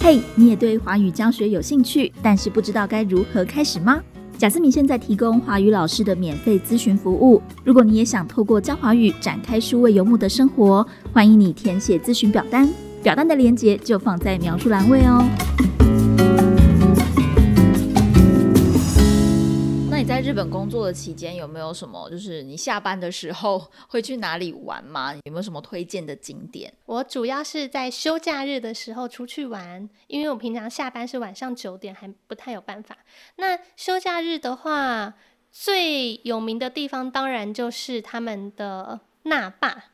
[0.00, 4.02] 嘿，你也对华语教学有兴趣，但是不知道该如何开始吗？
[4.38, 7.42] 贾思敏现在提供华语老师的免费咨询服务。
[7.64, 12.68] 如果你也想透过教华语展开数位游牧的生活，欢迎你填写咨询表单，
[13.02, 15.24] 表单的链接就放在描述栏位哦。
[20.28, 22.10] 日本工作的期间有没有什么？
[22.10, 23.58] 就是你下班的时候
[23.88, 25.14] 会去哪里玩吗？
[25.24, 26.70] 有没有什么推荐的景点？
[26.84, 32.98] 我主要是在休假日的时候出去玩，因为我平常下班是晚上九点，还不太有办法。
[33.36, 35.14] 那休假日的话，
[35.50, 39.84] 最有名的地方当然就是他们的那霸。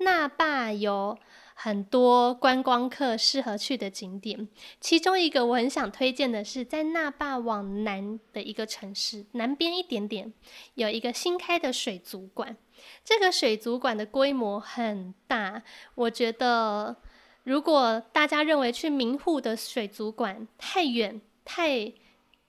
[0.00, 1.18] 那霸有。
[1.62, 4.48] 很多观光客适合去的景点，
[4.80, 10.32] 其中一个我很想推荐的是，在那霸往南的一个城市，南边一点点，
[10.72, 12.56] 有一个新开的水族馆。
[13.04, 15.62] 这个水族馆的规模很大，
[15.96, 16.96] 我觉得
[17.44, 21.92] 如果大家认为去名护的水族馆太远、太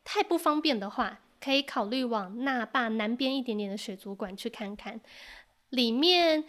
[0.06, 5.02] 太不方便的话，可以考虑往那霸南边一点点的水族馆去看看，
[5.70, 6.46] 里面。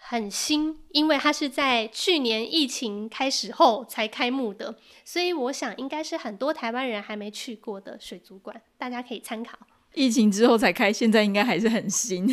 [0.00, 9.58] 很新，因为它是在去年疫情开始后才开幕的，所以我想应该是很多台湾人还没去过的水族馆，大家可以参考。
[9.92, 12.26] 疫情之后才开，现在应该还是很新。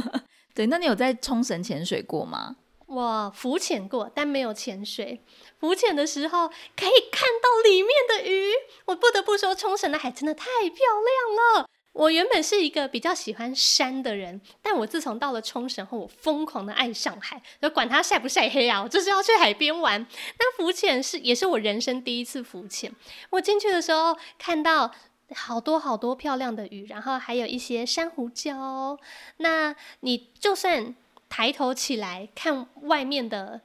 [0.54, 2.56] 对，那你有在冲绳潜水过吗？
[2.86, 5.22] 我浮潜过，但没有潜水。
[5.58, 8.52] 浮潜的时候可以看到里面的鱼，
[8.86, 11.68] 我不得不说，冲绳的海真的太漂亮了。
[11.92, 20.06] 我原本是一个比较喜欢山的人，但我自从到了冲绳后，我疯狂的爱上海，就管它晒不晒黑啊，我就是要去海边玩。
[20.38, 22.94] 那浮潜是也是我人生第一次浮潜。
[23.30, 24.92] 我进去的时候看到
[25.34, 28.96] 好多好多漂亮的鱼，然后还有一些珊瑚礁。
[29.38, 30.94] 那你就算
[31.28, 33.60] 抬头起来看外面的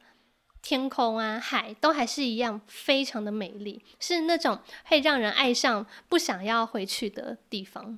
[0.64, 7.98] 天空啊、海，都还是一样非常的美丽，是那种会让人爱上、不想要回去的地方。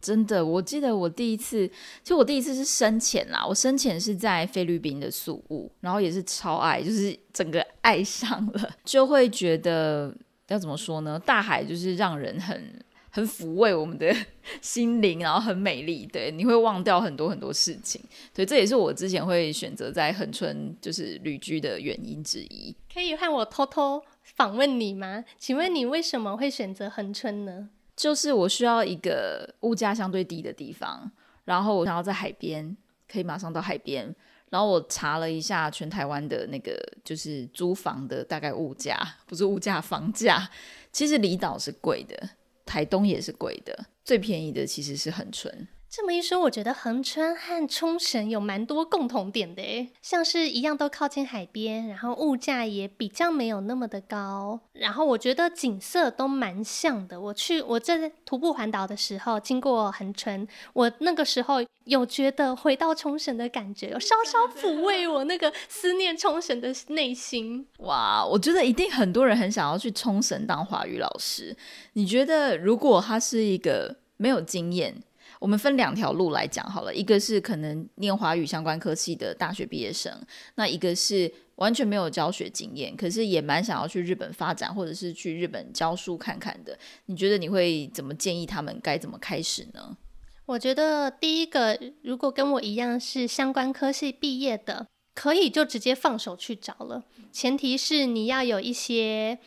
[0.00, 1.68] 真的，我记得我第一次，
[2.02, 3.44] 其实我第一次是深潜啦。
[3.46, 10.14] 我深潜是在菲律宾的宿务，然后也是超爱，就是整个爱上了， 就会觉得
[10.48, 11.20] 要怎么说呢？
[11.24, 14.14] 大海就是让人很很抚慰我们的
[14.62, 16.06] 心灵，然后很美丽。
[16.06, 18.00] 对，你会忘掉很多很多事情。
[18.32, 22.74] 对，这也是我之前会选择在恒春就是旅居的原因之一。
[22.92, 25.24] 可以和我偷偷访问你吗？
[25.38, 27.68] 请问你为什么会选择恒春呢？
[28.00, 31.10] 就是我需要一个物价相对低的地方，
[31.44, 32.74] 然后我想要在海边，
[33.06, 34.16] 可以马上到海边。
[34.48, 36.74] 然后我查了一下全台湾的那个
[37.04, 40.48] 就是租房的大概物价，不是物价房价，
[40.90, 42.30] 其实离岛是贵的，
[42.64, 45.68] 台东也是贵的，最便宜的其实是很纯。
[45.92, 57.20] 这么一说，我觉得横川和冲绳有蛮多共同点的，像是一样都靠近海边，然后物价也比较没有那么的高，然后我觉得景色都蛮像的。
[57.20, 67.66] 我去我在徒步环岛的时候经过横川，我那个时候有觉得回到冲绳的感觉，有稍稍抚慰我那个思念冲绳的内心。
[67.78, 71.56] 哇，我觉得一定很多人很想要去冲绳当华语老师。
[71.94, 75.02] 你觉得如果他是一个没有经验？
[75.40, 80.12] 我们分两条路来讲好了，一个是可能念华语相关科系的大学毕业生，
[80.56, 86.78] 那一个是完全没有教学经验，可是也蛮想要去日本发展，或者是去日本教书看看的。
[87.06, 89.96] 你觉得你会怎么建议他们该怎么开始呢？
[90.44, 99.38] 我觉得第一个，如果跟我一样是相关科系毕业的，可以就直接放手去找了，前提是你要有一些。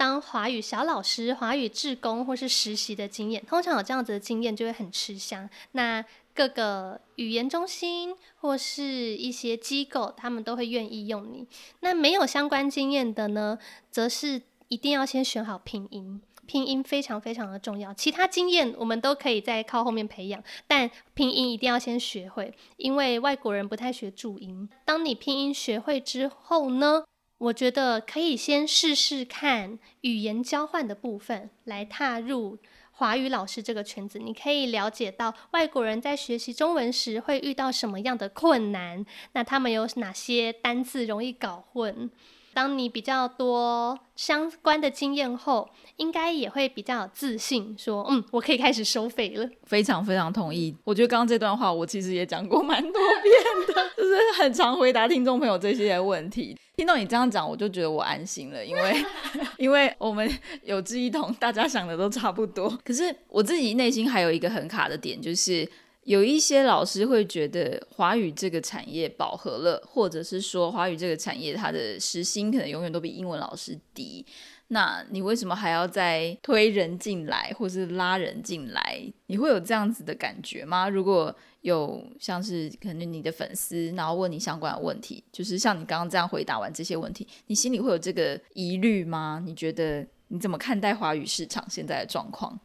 [0.00, 5.46] 当华语小老师、华语志工或是实习的经验，通常有这样子的经验就会很吃香。
[5.72, 6.02] 那
[6.34, 11.46] 各个语言中心或是一些机构，他们都会愿意用你。
[11.80, 13.58] 那没有相关经验的呢，
[13.90, 16.22] 则是一定要先选好拼音。
[16.46, 24.68] 拼音非常非常的重要，其他经验我们都可以在靠后面培养，但拼音一定要先学会，因为外国人不太学注音。
[24.84, 27.04] 当你拼音学会之后呢，
[27.40, 32.58] 我觉得可以先试试看语言交换的部分，来踏入
[32.90, 34.18] 华语老师这个圈子。
[34.18, 42.10] 你可以了解到外国人在学习中文时会遇到什么样的困难，那他们有哪些单字容易搞混。
[42.52, 49.48] 当你比较多相关的经验后，应该也会比较有自信，说嗯，我可以开始收费了。
[49.64, 50.74] 非常非常同意。
[50.84, 56.56] 我觉得刚刚这段话，我其实也讲过蛮多遍的， 就是很常回答听众朋友这些问题。
[56.76, 59.04] 听到你这样讲，我就觉得我安心了，因为
[59.58, 60.30] 因为我们
[60.62, 62.68] 有志一同，大家想的都差不多。
[62.84, 65.68] 可是我自己内心还有一个很卡的点，就是。
[66.10, 74.26] 有一些老师会觉得华语这个产业饱和了，或者是说华语这个产业它的时薪可能永远都比英文老师低。
[74.72, 79.00] 那你为什么还要再推人进来，或是拉人进来？
[79.26, 80.88] 你会有这样子的感觉吗？
[80.88, 89.40] 如果有像是可能你的粉丝，然后问你相关的问题，就是像你刚刚这样回答完这些问题，你心里会有这个疑虑吗？
[89.46, 92.58] 你觉得你怎么看待华语市场现在的状况？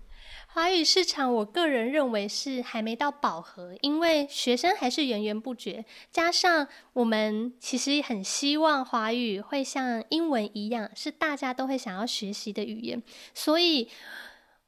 [0.55, 5.83] 华语市场，我个人认为是还没到饱和，因为学生还是源源不绝。
[6.09, 13.03] 加上我们其实很希望华语会像英文一样，是大家都会想要学习的语言，
[13.33, 13.89] 所以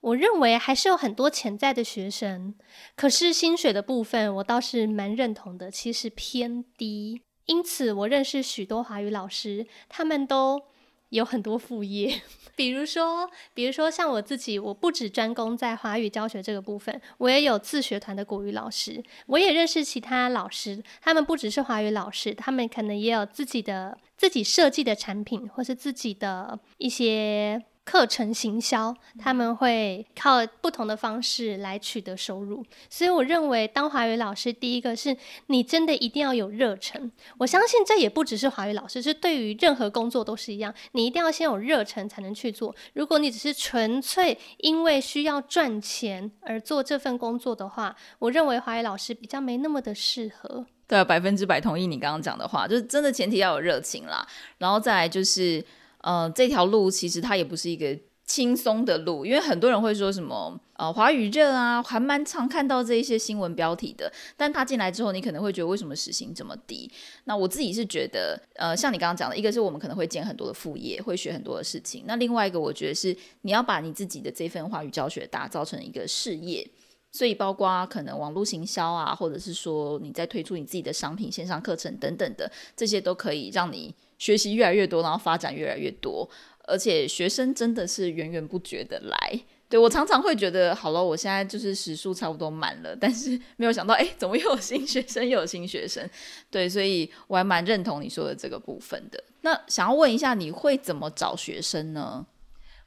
[0.02, 2.54] 我认为还是有很多潜在的学生。
[2.98, 7.22] 可是薪水的部分，我倒是蛮认同的，其实偏低。
[7.46, 10.64] 因此，我认识许多华语老师，他们都。
[11.10, 12.22] 有很多副业，
[12.56, 27.64] 比如说，比如说像我自己，我不只专攻在华语教学这个部分，我也有自学团的国语老师，我也认识其他老师，他们不只是华语老师，他们可能也有自己的自己设计的产品，或是自己的一些。
[27.90, 35.16] 课程行销，他们会靠不同的方式来取得收入，所以我认为当华语老师，第一个是
[35.46, 37.10] 你真的一定要有热忱。
[37.38, 42.76] 我相信这也不只是华语老师，是对于任何工作都是一样，你一定要先有热忱才能去做。
[42.92, 50.66] 如果你只是纯粹因为需要赚钱而做这份工作的话，我认为华语老师比较没那么的适合。
[50.88, 54.28] 对，百分之百同意你刚刚讲的话，就是真的前提要有热情啦，
[54.58, 55.64] 然后再来就是。
[56.02, 64.12] 呃，这条路其实它也不是一个轻松的路，因为很多人会说什么呃华语热啊，还蛮常看到这一些新闻标题的。
[64.36, 66.92] 但他进来之后，你可能会觉得为什么时薪这么低？
[67.24, 72.04] 那我自己是觉得，呃，像你刚刚讲的，一个是我们可能会兼很多的副业，会学很多的事情。
[72.06, 76.70] 那另外一个，我觉得是你要把你自己的这份华语教学打造成一个事业，
[77.18, 83.96] 所以包括可能网络行销啊，或者是说你在推出你自己的商品、线上课程等等的，这些都可以让你。
[84.20, 86.28] 学习越来越多，然后发展越来越多，
[86.66, 89.40] 而且学生真的是源源不绝的来。
[89.70, 96.08] 对我常常会觉得，好了，我现在就是时数差不多满了，但是 没有想到，哎，怎么又有新学生，又有新学生？
[96.50, 99.24] 对，所以我还蛮认同你说的这个部分的。
[99.42, 102.26] 那想要问一下，你会怎么找学生呢？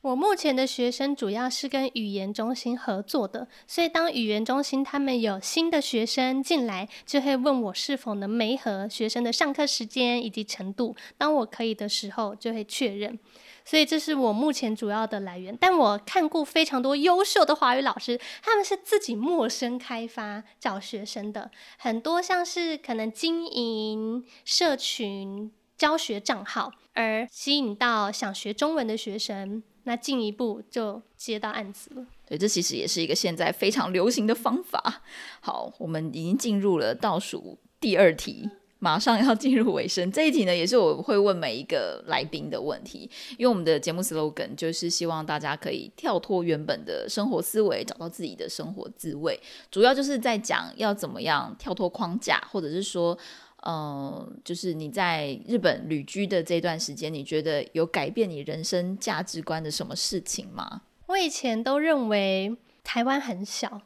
[0.03, 10.97] 我目前的学生主要是跟语言中心合作的，所以当语言中心他们有新的学生进来，就会问我是否能媒合学生的上课时间以及程度。
[11.19, 13.19] 当我可以的时候，就会确认。
[13.63, 15.55] 所以这是我目前主要的来源。
[15.61, 29.63] 但我看过非常多优秀的华语老师，他们是自己陌生开发找学生的，很多像是可能经营社群教学账号，而吸引到想学中文的学生。
[29.85, 32.07] 那进一步就接到案子了。
[32.27, 35.03] 对，这其实也是一个现在非常流行的方法。
[35.41, 40.13] 好，我们已经进入了倒数第二题，马上要进入尾声。
[40.13, 49.41] 这一题呢，也是我会问每一个来宾的问题，因为我们的节目 slogan 就是希望大家可以跳脱原本的生活思维，找到自己的生活滋味。
[49.71, 53.19] 主要就是在讲要怎么样跳脱框架，或者是说。
[53.67, 60.81] 嗯，就是你在日本旅居的这段时间，你觉得有改变你人生价值观的什么事情吗？
[61.09, 63.83] 我以前都认为台湾很小，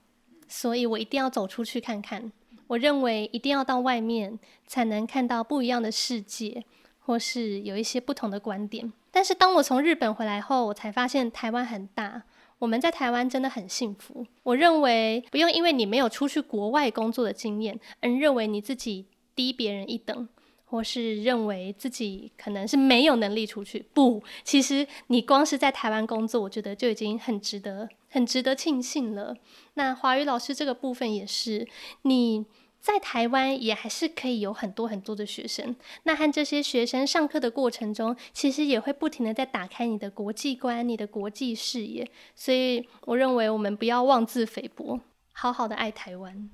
[0.47, 2.31] 所以我一定要走出去看看。
[2.68, 6.62] 我认为一定要到外面才能看到不一样的世界，
[7.01, 8.93] 或是有一些不同的观点。
[9.11, 12.22] 但是当我从日本回来后，我才发现台湾很大，
[12.61, 14.25] 我们在台湾真的很幸福。
[14.45, 19.07] 我认为不用因为你没有出去国外工作的经验，而认为你自己。
[19.35, 20.28] 低别人一等，
[20.64, 23.85] 或是认为自己可能是没有能力出去。
[23.93, 29.37] 不，其实你光是在台湾工作，我觉得就已经很值得、很值得庆幸了。
[29.74, 31.66] 那华语老师这个部分也是，
[32.03, 32.45] 你
[32.80, 35.74] 在台湾也还是可以有很多很多的学生。
[36.03, 42.07] 那和这些学生上课的过程中，其实也会不停的在打开你的国际观、你的国际视野。
[42.35, 45.01] 所以，我认为我们不要妄自菲薄，
[45.32, 46.51] 好好的爱台湾。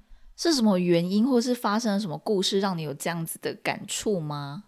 [0.48, 4.64] 是什么原因，或是发生了什么故事，让你有这样子的感触吗？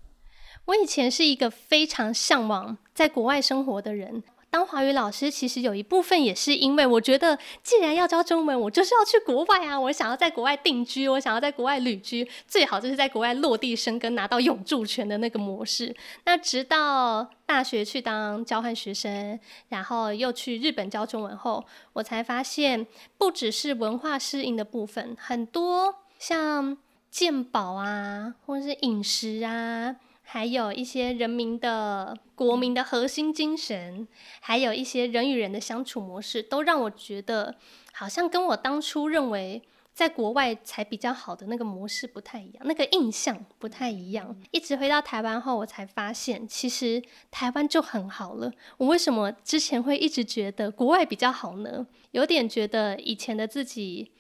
[0.67, 4.23] 我以前是一个非常向往在国外生活的人。
[4.53, 9.81] 当华语老师，其实有一部分也是因为我觉得，既然要教中文，我就是要去国外啊！
[9.81, 15.97] 我想要在国外定居，我想要在国外旅居，最好就是在国外落地生根，拿到永住权的那个模式。
[16.27, 19.41] 那直到大学去当交换学生，
[19.71, 22.87] 然后又去日本教中文后，我才发现，
[23.17, 26.77] 不只是文化适应的部分，很多像
[27.11, 29.97] 鉴宝啊，或者是饮食啊。
[30.33, 34.09] 还有一些人民的国民的核心精神，
[34.41, 37.55] 还有一些人与人的相处模式，都让我觉得
[37.93, 39.61] 好像跟我当初认为
[39.93, 44.35] 在国外才比较好的那个模式不太一样，那个印象不太一样。
[44.53, 48.51] 一直回到台湾后，我才发现其实台湾就很好了。
[48.79, 51.87] 我为什么之前会一直觉得国外比较好呢？
[52.13, 54.11] 有点觉得以前的自己。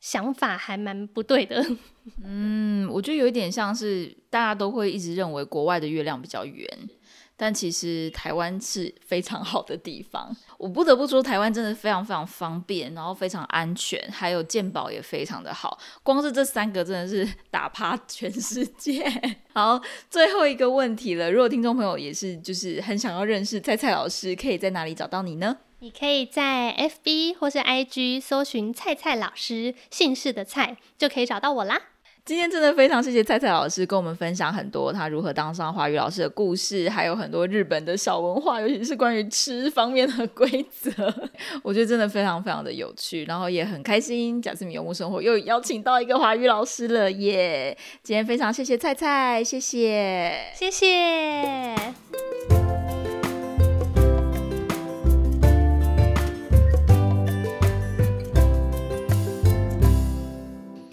[0.00, 1.64] 想法还蛮不对的，
[2.24, 6.66] 嗯，我觉得有一点像是大家都会一直认为国外的月亮比较圆，
[7.36, 10.34] 但其实台湾是非常好的地方。
[10.56, 15.78] 我不得不说，台湾真的非常非常方便，然后非常安全，还有健保也非常的好。
[16.02, 19.04] 光是这三个真的是打趴全世界。
[19.52, 25.58] 好，最后一个问题了，如果听众朋友也是就是很想要认识蔡蔡老师，可以在哪里找到你呢？
[25.82, 31.80] 你可以在 FB 或是 IG 搜寻蔡蔡老师姓氏的蔡，就可以找到我啦。
[32.22, 40.92] 今天真的非常谢谢蔡蔡老师跟我们分享很多他如何当上华语老师的故事，还有很多日本的小文化，尤其是关于吃方面的规则，
[41.64, 44.40] 我觉得真的非常非常的有趣，然后也很开心。
[44.42, 47.74] 贾斯米游牧生活又邀请到一个华语老师了耶！
[48.02, 51.74] 今天非常谢谢蔡蔡，谢谢，谢谢。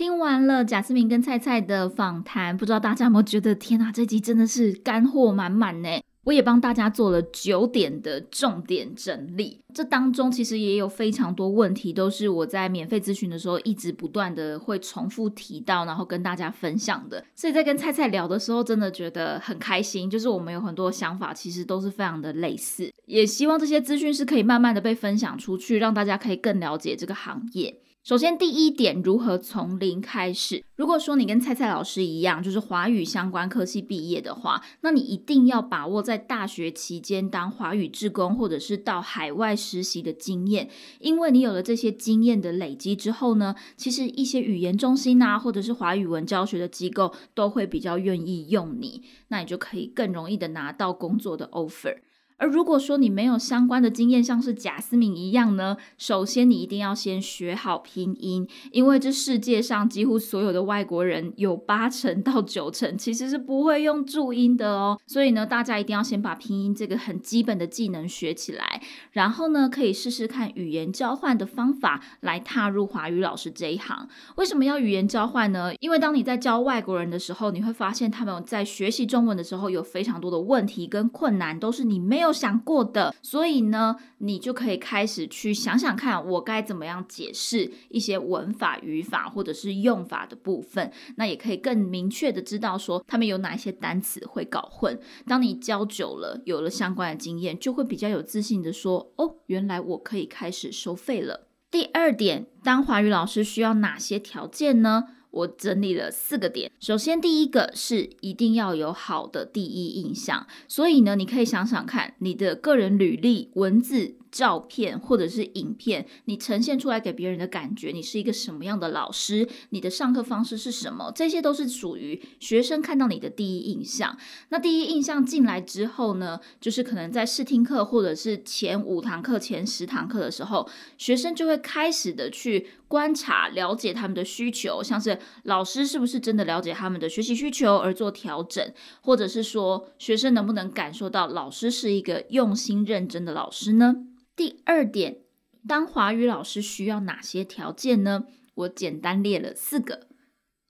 [0.07, 5.89] 听完了，贾思明跟菜菜的访谈，不知道大家有没有觉得，天哪，这集真的是干货满满呢！
[6.23, 17.21] 我也帮大家做了九点的重点整理，这当中其实也有非常多问题，都是我在免费咨询的时候一直不断的会重复提到，然后跟大家分享的。
[17.35, 27.81] 所以在跟菜菜聊的时候，真的觉得很开心，就是我们有很多想法，其实都是非常的类似，也希望这些资讯是可以慢慢的被分享出去，让大家可以更了解这个行业。
[28.07, 30.63] 首先，第一点，如何从零开始？
[30.77, 40.69] 如果说你跟蔡蔡老师一样，就是华语相关科系毕业的话，那你一定要把握在大学期间当华语志工，或者是到海外实习的经验。
[41.01, 51.97] 因为你有了这些经验的累积之后呢，其实一些语言中心啊，或者是华语文教学的机构都会比较愿意用你，那你就可以更容易的拿到工作的 offer。
[52.37, 64.99] 而如果说你没有相关的经验，像是贾思敏一样呢，首先你一定要先学好拼音，因为这世界上几乎所有的外国人有八成到九成其实是不会用注音的哦。
[65.07, 68.83] 所以呢，大家一定要先把拼音这个很基本的技能学起来，
[69.13, 74.07] 然后呢，可以试试看语言交换的方法来踏入华语老师这一行。
[74.35, 75.73] 为什么要语言交换呢？
[75.79, 82.26] 因为当你在教外国人的时候，你会发现他们在学习中文的时候有非常多的问题跟困难，都是你没有。
[82.27, 90.91] 有想过的，所以呢，你就可以开始去想想看，我该怎么样解释一些文法、语法或者是用法的部分。
[91.15, 94.99] 那也可以更明确的知道说，他们有哪一些单词会搞混。
[95.25, 101.47] 当你教久了，有了相关的经验，就会比较有自信的说，哦，原来我可以开始收费了。
[101.71, 105.03] 第二点，当华语老师需要哪些条件呢？
[105.31, 114.15] 我整理了四个点，首先第一个是一定要有好的第一印象，所以呢，你可以想想看，你的个人履历文字。
[114.31, 119.47] 照片或者是影片，你呈现出来给别人的感觉，你是一个什么样的老师？
[119.69, 121.11] 你的上课方式是什么？
[121.15, 124.17] 这些都是属于学生看到你的第一印象。
[124.49, 143.95] 那第一印象进来之后呢，就是可能在试听课或者是前五堂课、前十堂课的时候，学生就会开始的去观察、了解他们的需求，像是老师是不是真的了解他们的学习需求而做调整，或者是说学生能不能感受到老师是一个用心认真的老师呢？
[144.37, 145.23] 第二点，
[145.67, 148.27] 当华语老师需要哪些条件呢？
[148.53, 150.07] 我简单列了四个。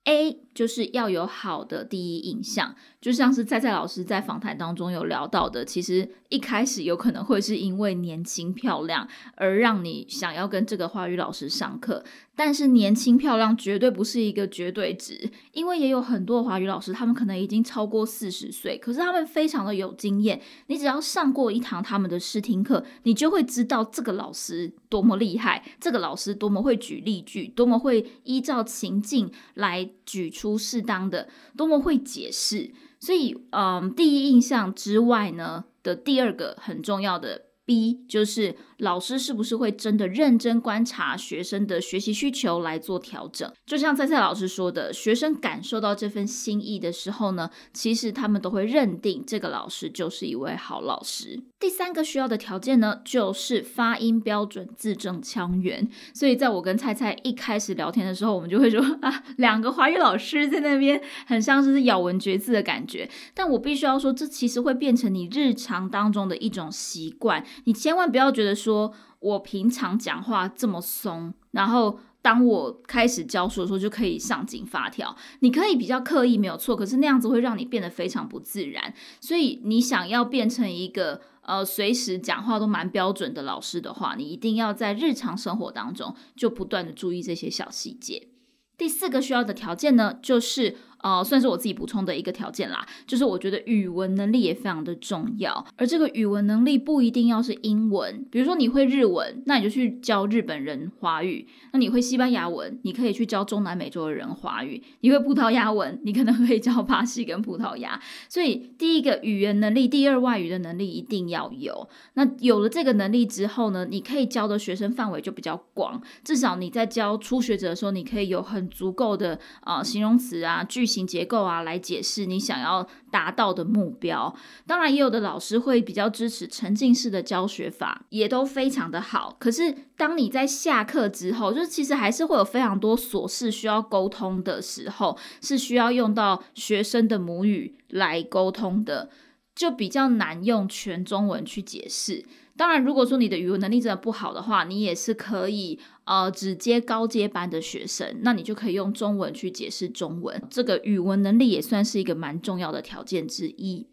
[0.06, 12.04] A 就是要有好的第一印象，就像是蔡蔡老师在访谈当中有聊到的，其实一开始有可能会是因为年轻漂亮而让你想要跟这个华语老师上课，
[12.36, 29.88] 但是年轻漂亮绝对不是一个绝对值，因为也有很多华语老师，他们可能已经超过四十岁，可是他们非常的有经验，你只要上过一堂他们的试听课，你就会知道这个老师多么厉害，这个老师多么会举例句，多么会依照情境来。
[30.08, 31.28] 举出适当的，
[31.58, 38.56] 多么会解释，所以，嗯，第一印象之外呢的第二个很重要的 B 就是。
[38.78, 43.52] 老师是不是会真的认真观察学生的学习需求来做调整？
[43.66, 51.42] 就像蔡蔡老师说的，学生感受到这份心意的时候呢，其实他们都会认定这个老师就是一位好老师。
[51.60, 55.90] 第三个需要的条件呢，就是发音标准、字正腔圆。
[56.14, 63.10] 所以在我跟蔡蔡一开始聊天的时候，我们就会说 啊，两个华语老师在那边很像是咬文嚼字的感觉。
[63.34, 67.44] 但我必须要说，这其实会变成你日常当中的一种习惯。
[67.64, 68.58] 你千万不要觉得。
[68.58, 75.16] 说我平常讲话这么松，然后当我开始教书的时候就可以上紧发条。
[75.42, 78.92] 你可以比较刻意没有错，可是那样子会让你变得非常不自然。
[79.22, 88.28] 所以你想要变成一个呃随时讲话都蛮标准的老师的话，你一定要在日常生活当中就不断的注意这些小细节。
[88.76, 90.78] 第四个需要的条件呢，就是。
[91.00, 108.02] 呃，算是我自己补充的一个条件啦，就是我觉得语文能力也非常的重要，而这个语文能力不一定要是英文，比如说你会日文，那你就去教日本人华语；那你会西班牙文，你可以去教中南美洲的人华语；你会葡萄牙文，你可能可以教巴西跟葡萄牙。
[108.28, 111.88] 所以第一个语言能力，第二外语的能力一定要有。
[112.16, 120.87] 那有了这个能力之后呢，你可以教的学生范围就比较广，至少你在教初学者的时候，你可以有很足够的呃形容词啊句。
[120.88, 124.34] 型结构啊，来解释你想要达到的目标。
[124.66, 129.36] 当然，也有的老师会比较支持沉浸式的教学法，也都非常的好。
[129.38, 139.10] 可是，当你在下课之后，就是其实还是会有非常多琐事需要沟通的时候，是需要用到学生的母语来沟通的，
[139.54, 142.26] 就比较难用全中文去解释。
[142.58, 150.42] 当然，如果说你的语文能力真的不好的话，你也是可以呃只接高阶班的学生，那你就可以用中文去解释中文。
[150.50, 153.86] 这个语文能力也算是一个蛮重要的条件之一。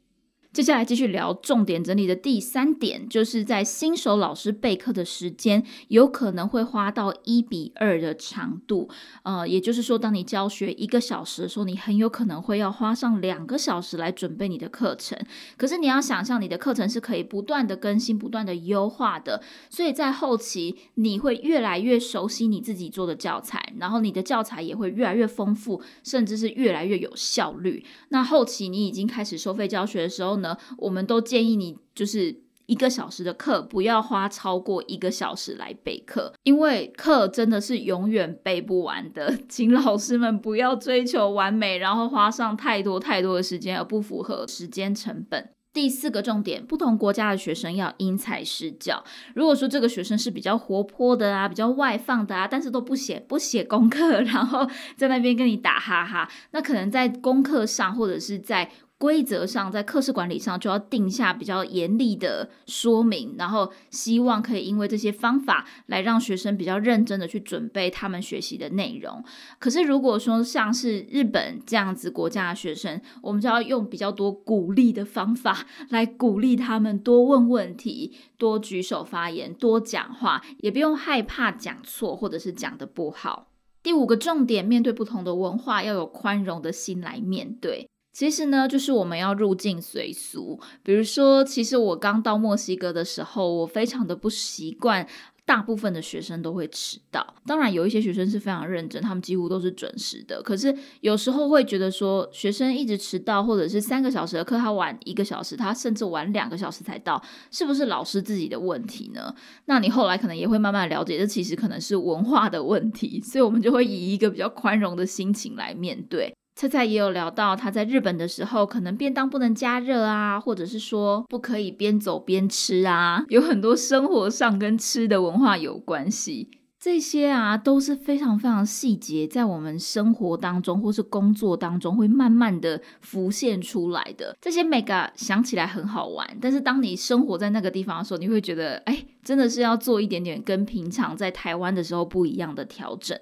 [0.55, 8.89] 接下来继续聊重点整理的第三点，就是在新手老师备课的时间有可能会花到一比二的长度，
[9.25, 15.19] 呃，也就是说，当你教学一个小时的时候，你很有可能会要花上两个小时来准备你的课程。
[15.57, 27.85] 可是你要想象，你的课程是可以不断的更新、不断的优化的，所以在后期你会越来越熟悉你自己做的教材，然后你的教材也会越来越丰富，甚至是越来越有效率。
[28.11, 30.37] 那后期你已经开始收费教学的时候，
[30.79, 39.37] 我们都建议你，就是一个小时的课不要花超过一个小时来备课，因为课真的是永远背不完的。
[39.49, 45.51] 请老师们不要追求完美，然后花上太多太多的时间而不符合时间成本。
[45.75, 49.05] 第四个重点，不同国家的学生要因材施教。
[49.35, 54.67] 如果说这个学生是比较活泼的啊，比较外放的啊，但是都不写不写功课， 然后
[54.97, 58.71] 在那边跟你打哈哈，那可能在功课上或者是在。
[58.97, 69.23] 规则上，在课室管理上就要定下比较严厉的说明，然后希望可以因为这些方法来让学生比较认真的去准备他们学习的内容。
[69.59, 83.49] 可是如果说像是日本这样子国家的学生，我们就要用比较多鼓励的方法 来鼓励他们多问问题、多举手发言、多讲话，也不用害怕讲错或者是讲的不好。
[83.83, 87.91] 第五个重点，面对不同的文化，要有宽容的心来面对。
[88.15, 90.61] 其实呢，就是我们要入境随俗。
[90.85, 95.05] 比如说，其实我刚到墨西哥的时候，我非常的不习惯，
[95.45, 97.35] 大部分的学生都会迟到。
[97.45, 100.41] 当然，有一些学生是非常认真，他们几乎都是准时的。
[100.41, 109.35] 可是有时候会觉得说，学生一直迟到，或者是三个小时的课他晚一个小时，他甚至晚两个小时才到，是不是老师自己的问题呢？
[109.65, 113.21] 那你后来可能也会慢慢了解，这其实可能是文化的问题。
[113.21, 116.33] 所以我们就会以一个比较宽容的心情来面对。
[116.55, 126.49] 菜菜也有聊到，他在日本的时候，可能便当不能加热啊，或者是说不可以边走边吃啊，有很多生活上跟吃的文化有关系。
[126.79, 134.37] 这些啊都是非常非常细节，在我们生活当中或是工作当中会慢慢的浮现出来的。
[134.41, 143.19] 这些 mega 想起来很好玩，但是当你生活在那个地方的时候，你会觉得，哎，真的是要做一点点跟平常在台湾的时候不一样的调整。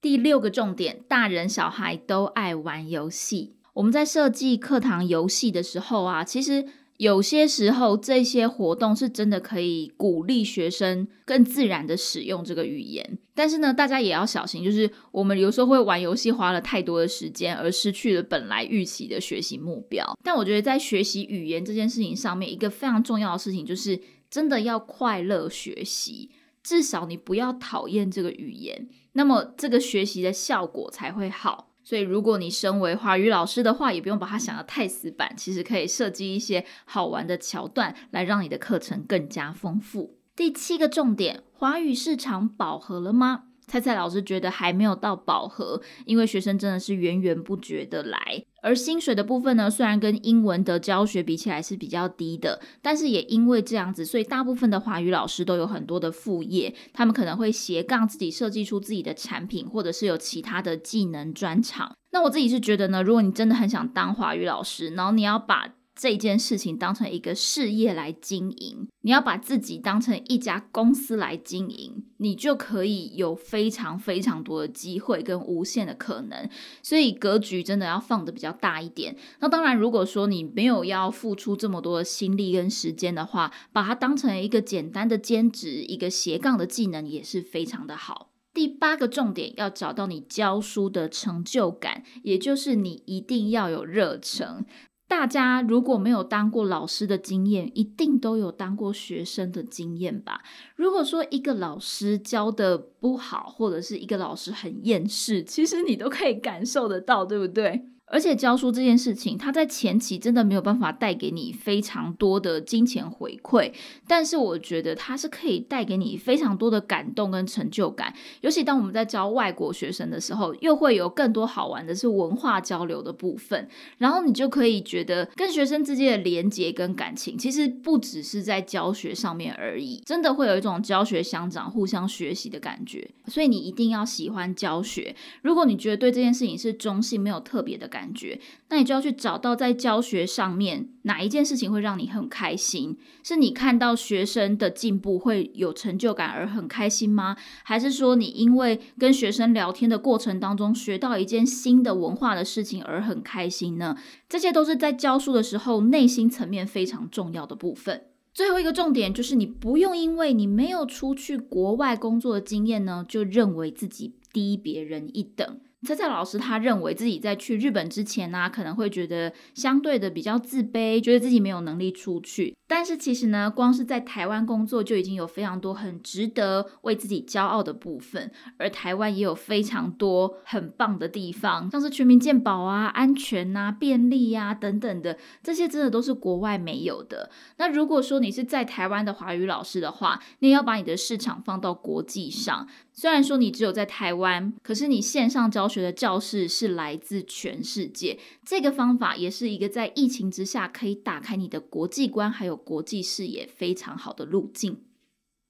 [0.00, 3.54] 第六个重点，大人小孩都爱玩游戏。
[3.74, 6.64] 我们在设计课堂游戏的时候啊，其实
[6.96, 13.18] 有些时候这些活动是真的可以鼓励学生更自然的使用这个语言。
[13.34, 20.18] 但是呢，大家也要小心，就是我们有时候会玩游戏花了太多的时间，而失去了本来预期的学习目标。
[20.24, 26.30] 但我觉得在学习语言这件事情上面，一个非常重要的事情就是真的要快乐学习，
[26.62, 28.88] 至少你不要讨厌这个语言。
[29.12, 31.68] 那么这个学习的效果才会好。
[31.82, 40.18] 所以，如果你身为华语老师的话，也不用把它想得太死板，其实可以设计一些好玩的桥段，来让你的课程更加丰富。
[40.36, 43.44] 第七个重点，华语市场饱和了吗？
[43.70, 48.18] 蔡蔡老师觉得还没有到饱和，因为学生真的是源源不绝的来。
[48.62, 61.94] 而薪水的部分呢，虽然跟英文的教学比起来是比较低的，但是也因为这样子，所以大部分的华语老师都有很多的副业，他们可能会斜杠自己设计出自己的产品，或者是有其他的技能专长。
[62.10, 65.68] 那我自己是觉得呢，如果你真的很想当华语老师，然后你要把
[66.00, 76.48] 这件事情当成一个事业来经营，你要把自己当成一家公司来经营，你就可以有非常非常多的机会跟无限的可能。
[76.82, 79.14] 所以格局真的要放的比较大一点。
[79.40, 88.30] 那当然，如果说你没有要付出这么多的心力跟时间的话，把它当成一个简单的兼职，一个斜杠的技能也是非常的好。
[88.52, 94.64] 第八个重点，要找到你教书的成就感，也就是你一定要有热忱。
[95.10, 100.40] 大家如果没有当过老师的经验，一定都有当过学生的经验吧？
[100.76, 107.86] 如果说一个老师教的不好，或者是一个老师很厌世，其实你都可以感受得到，对不对？
[108.10, 113.72] 而且教书这件事情，它在前期真的没有办法带给你非常多的金钱回馈，
[114.08, 118.12] 但是我觉得它是可以带给你非常多的感动跟成就感。
[118.40, 133.08] 尤其当我们在教外国学生的时候，又会有更多好玩的是文化交流的部分，然后你就可以觉得跟学生之间的连接跟感情，其实不只是在教学上面而已，真的会有一种教学相长、互相学习的感觉。
[133.28, 135.14] 所以你一定要喜欢教学。
[135.42, 137.99] 如果你觉得对这件事情是中性，没有特别的感。
[138.00, 138.40] 感觉，
[138.70, 142.96] 那你就要去找到在教学上面哪一件事情会让你很开心？
[143.22, 147.36] 是你看到学生的进步会有成就感而很开心吗？
[147.62, 153.94] 还是说你因为跟学生聊天的过程当中学到一件新的文化的事情而很开心呢？
[154.26, 158.04] 这些都是在教书的时候内心层面非常重要的部分。
[158.32, 165.60] 最后一个重点就是，你不用因为你没有出去国外工作的经验呢，就认为自己低别人一等。
[165.86, 172.54] 蔡蔡老师他认为自己在去日本之前呢，可能会觉得相对的比较自卑，觉得自己没有能力出去。
[172.68, 187.30] 但是其实呢，光是在台湾工作就已经有非常多很值得为自己骄傲的部分，而台湾也有非常多很棒的地方，像是全民健保啊、安全啊、便利啊等等的，这些真的都是国外没有的。
[187.56, 192.68] 那如果说你是在台湾的华语老师的话，你也要把你的市场放到国际上。
[192.92, 198.18] 虽然说你只有在台湾，可是你线上教学的教室是来自全世界。
[198.44, 204.78] 这个方法也是一个在疫情之下可以打开你的国际观还有国际视野非常好的路径。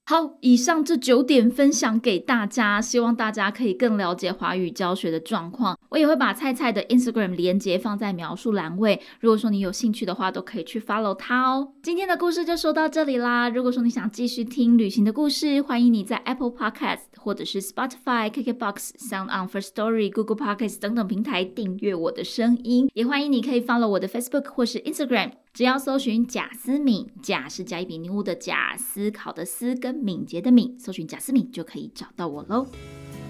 [0.03, 5.77] 好，以上这九点分享给大家，希望大家可以更了解华语教学的状况。
[5.89, 11.73] 我也会把菜菜的 Instagram 连接放在描述栏位，如果说你有兴趣的话，都可以去 follow 他哦。
[11.83, 13.47] 今天的故事就说到这里啦。
[13.47, 25.33] 如果说你想继续听旅行的故事，欢迎你在 Apple Podcast 或者是 Spotify、Kikbox、Sound On First Story、Google Podcasts 等等平台订阅我的声音，也欢迎你可以 follow 我的 Facebook 或是 Instagram。
[25.53, 32.65] 只要搜寻贾思敏，贾是甲乙丙丁戊的贾，思考的思跟敏捷的敏，搜寻贾思敏就可以找到我喽。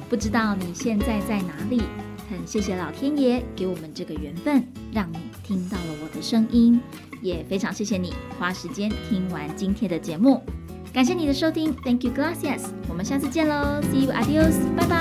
[0.10, 1.82] 不知道你现在在哪里？
[2.30, 6.80] 很谢谢老天爷给我们这个缘分，让你听到了我的声音，
[7.22, 10.42] 也非常谢谢你花时间听完今天的节目。
[10.94, 14.98] 感谢你的收听 thank you glass yes 我们下次见喽 see you adios 拜拜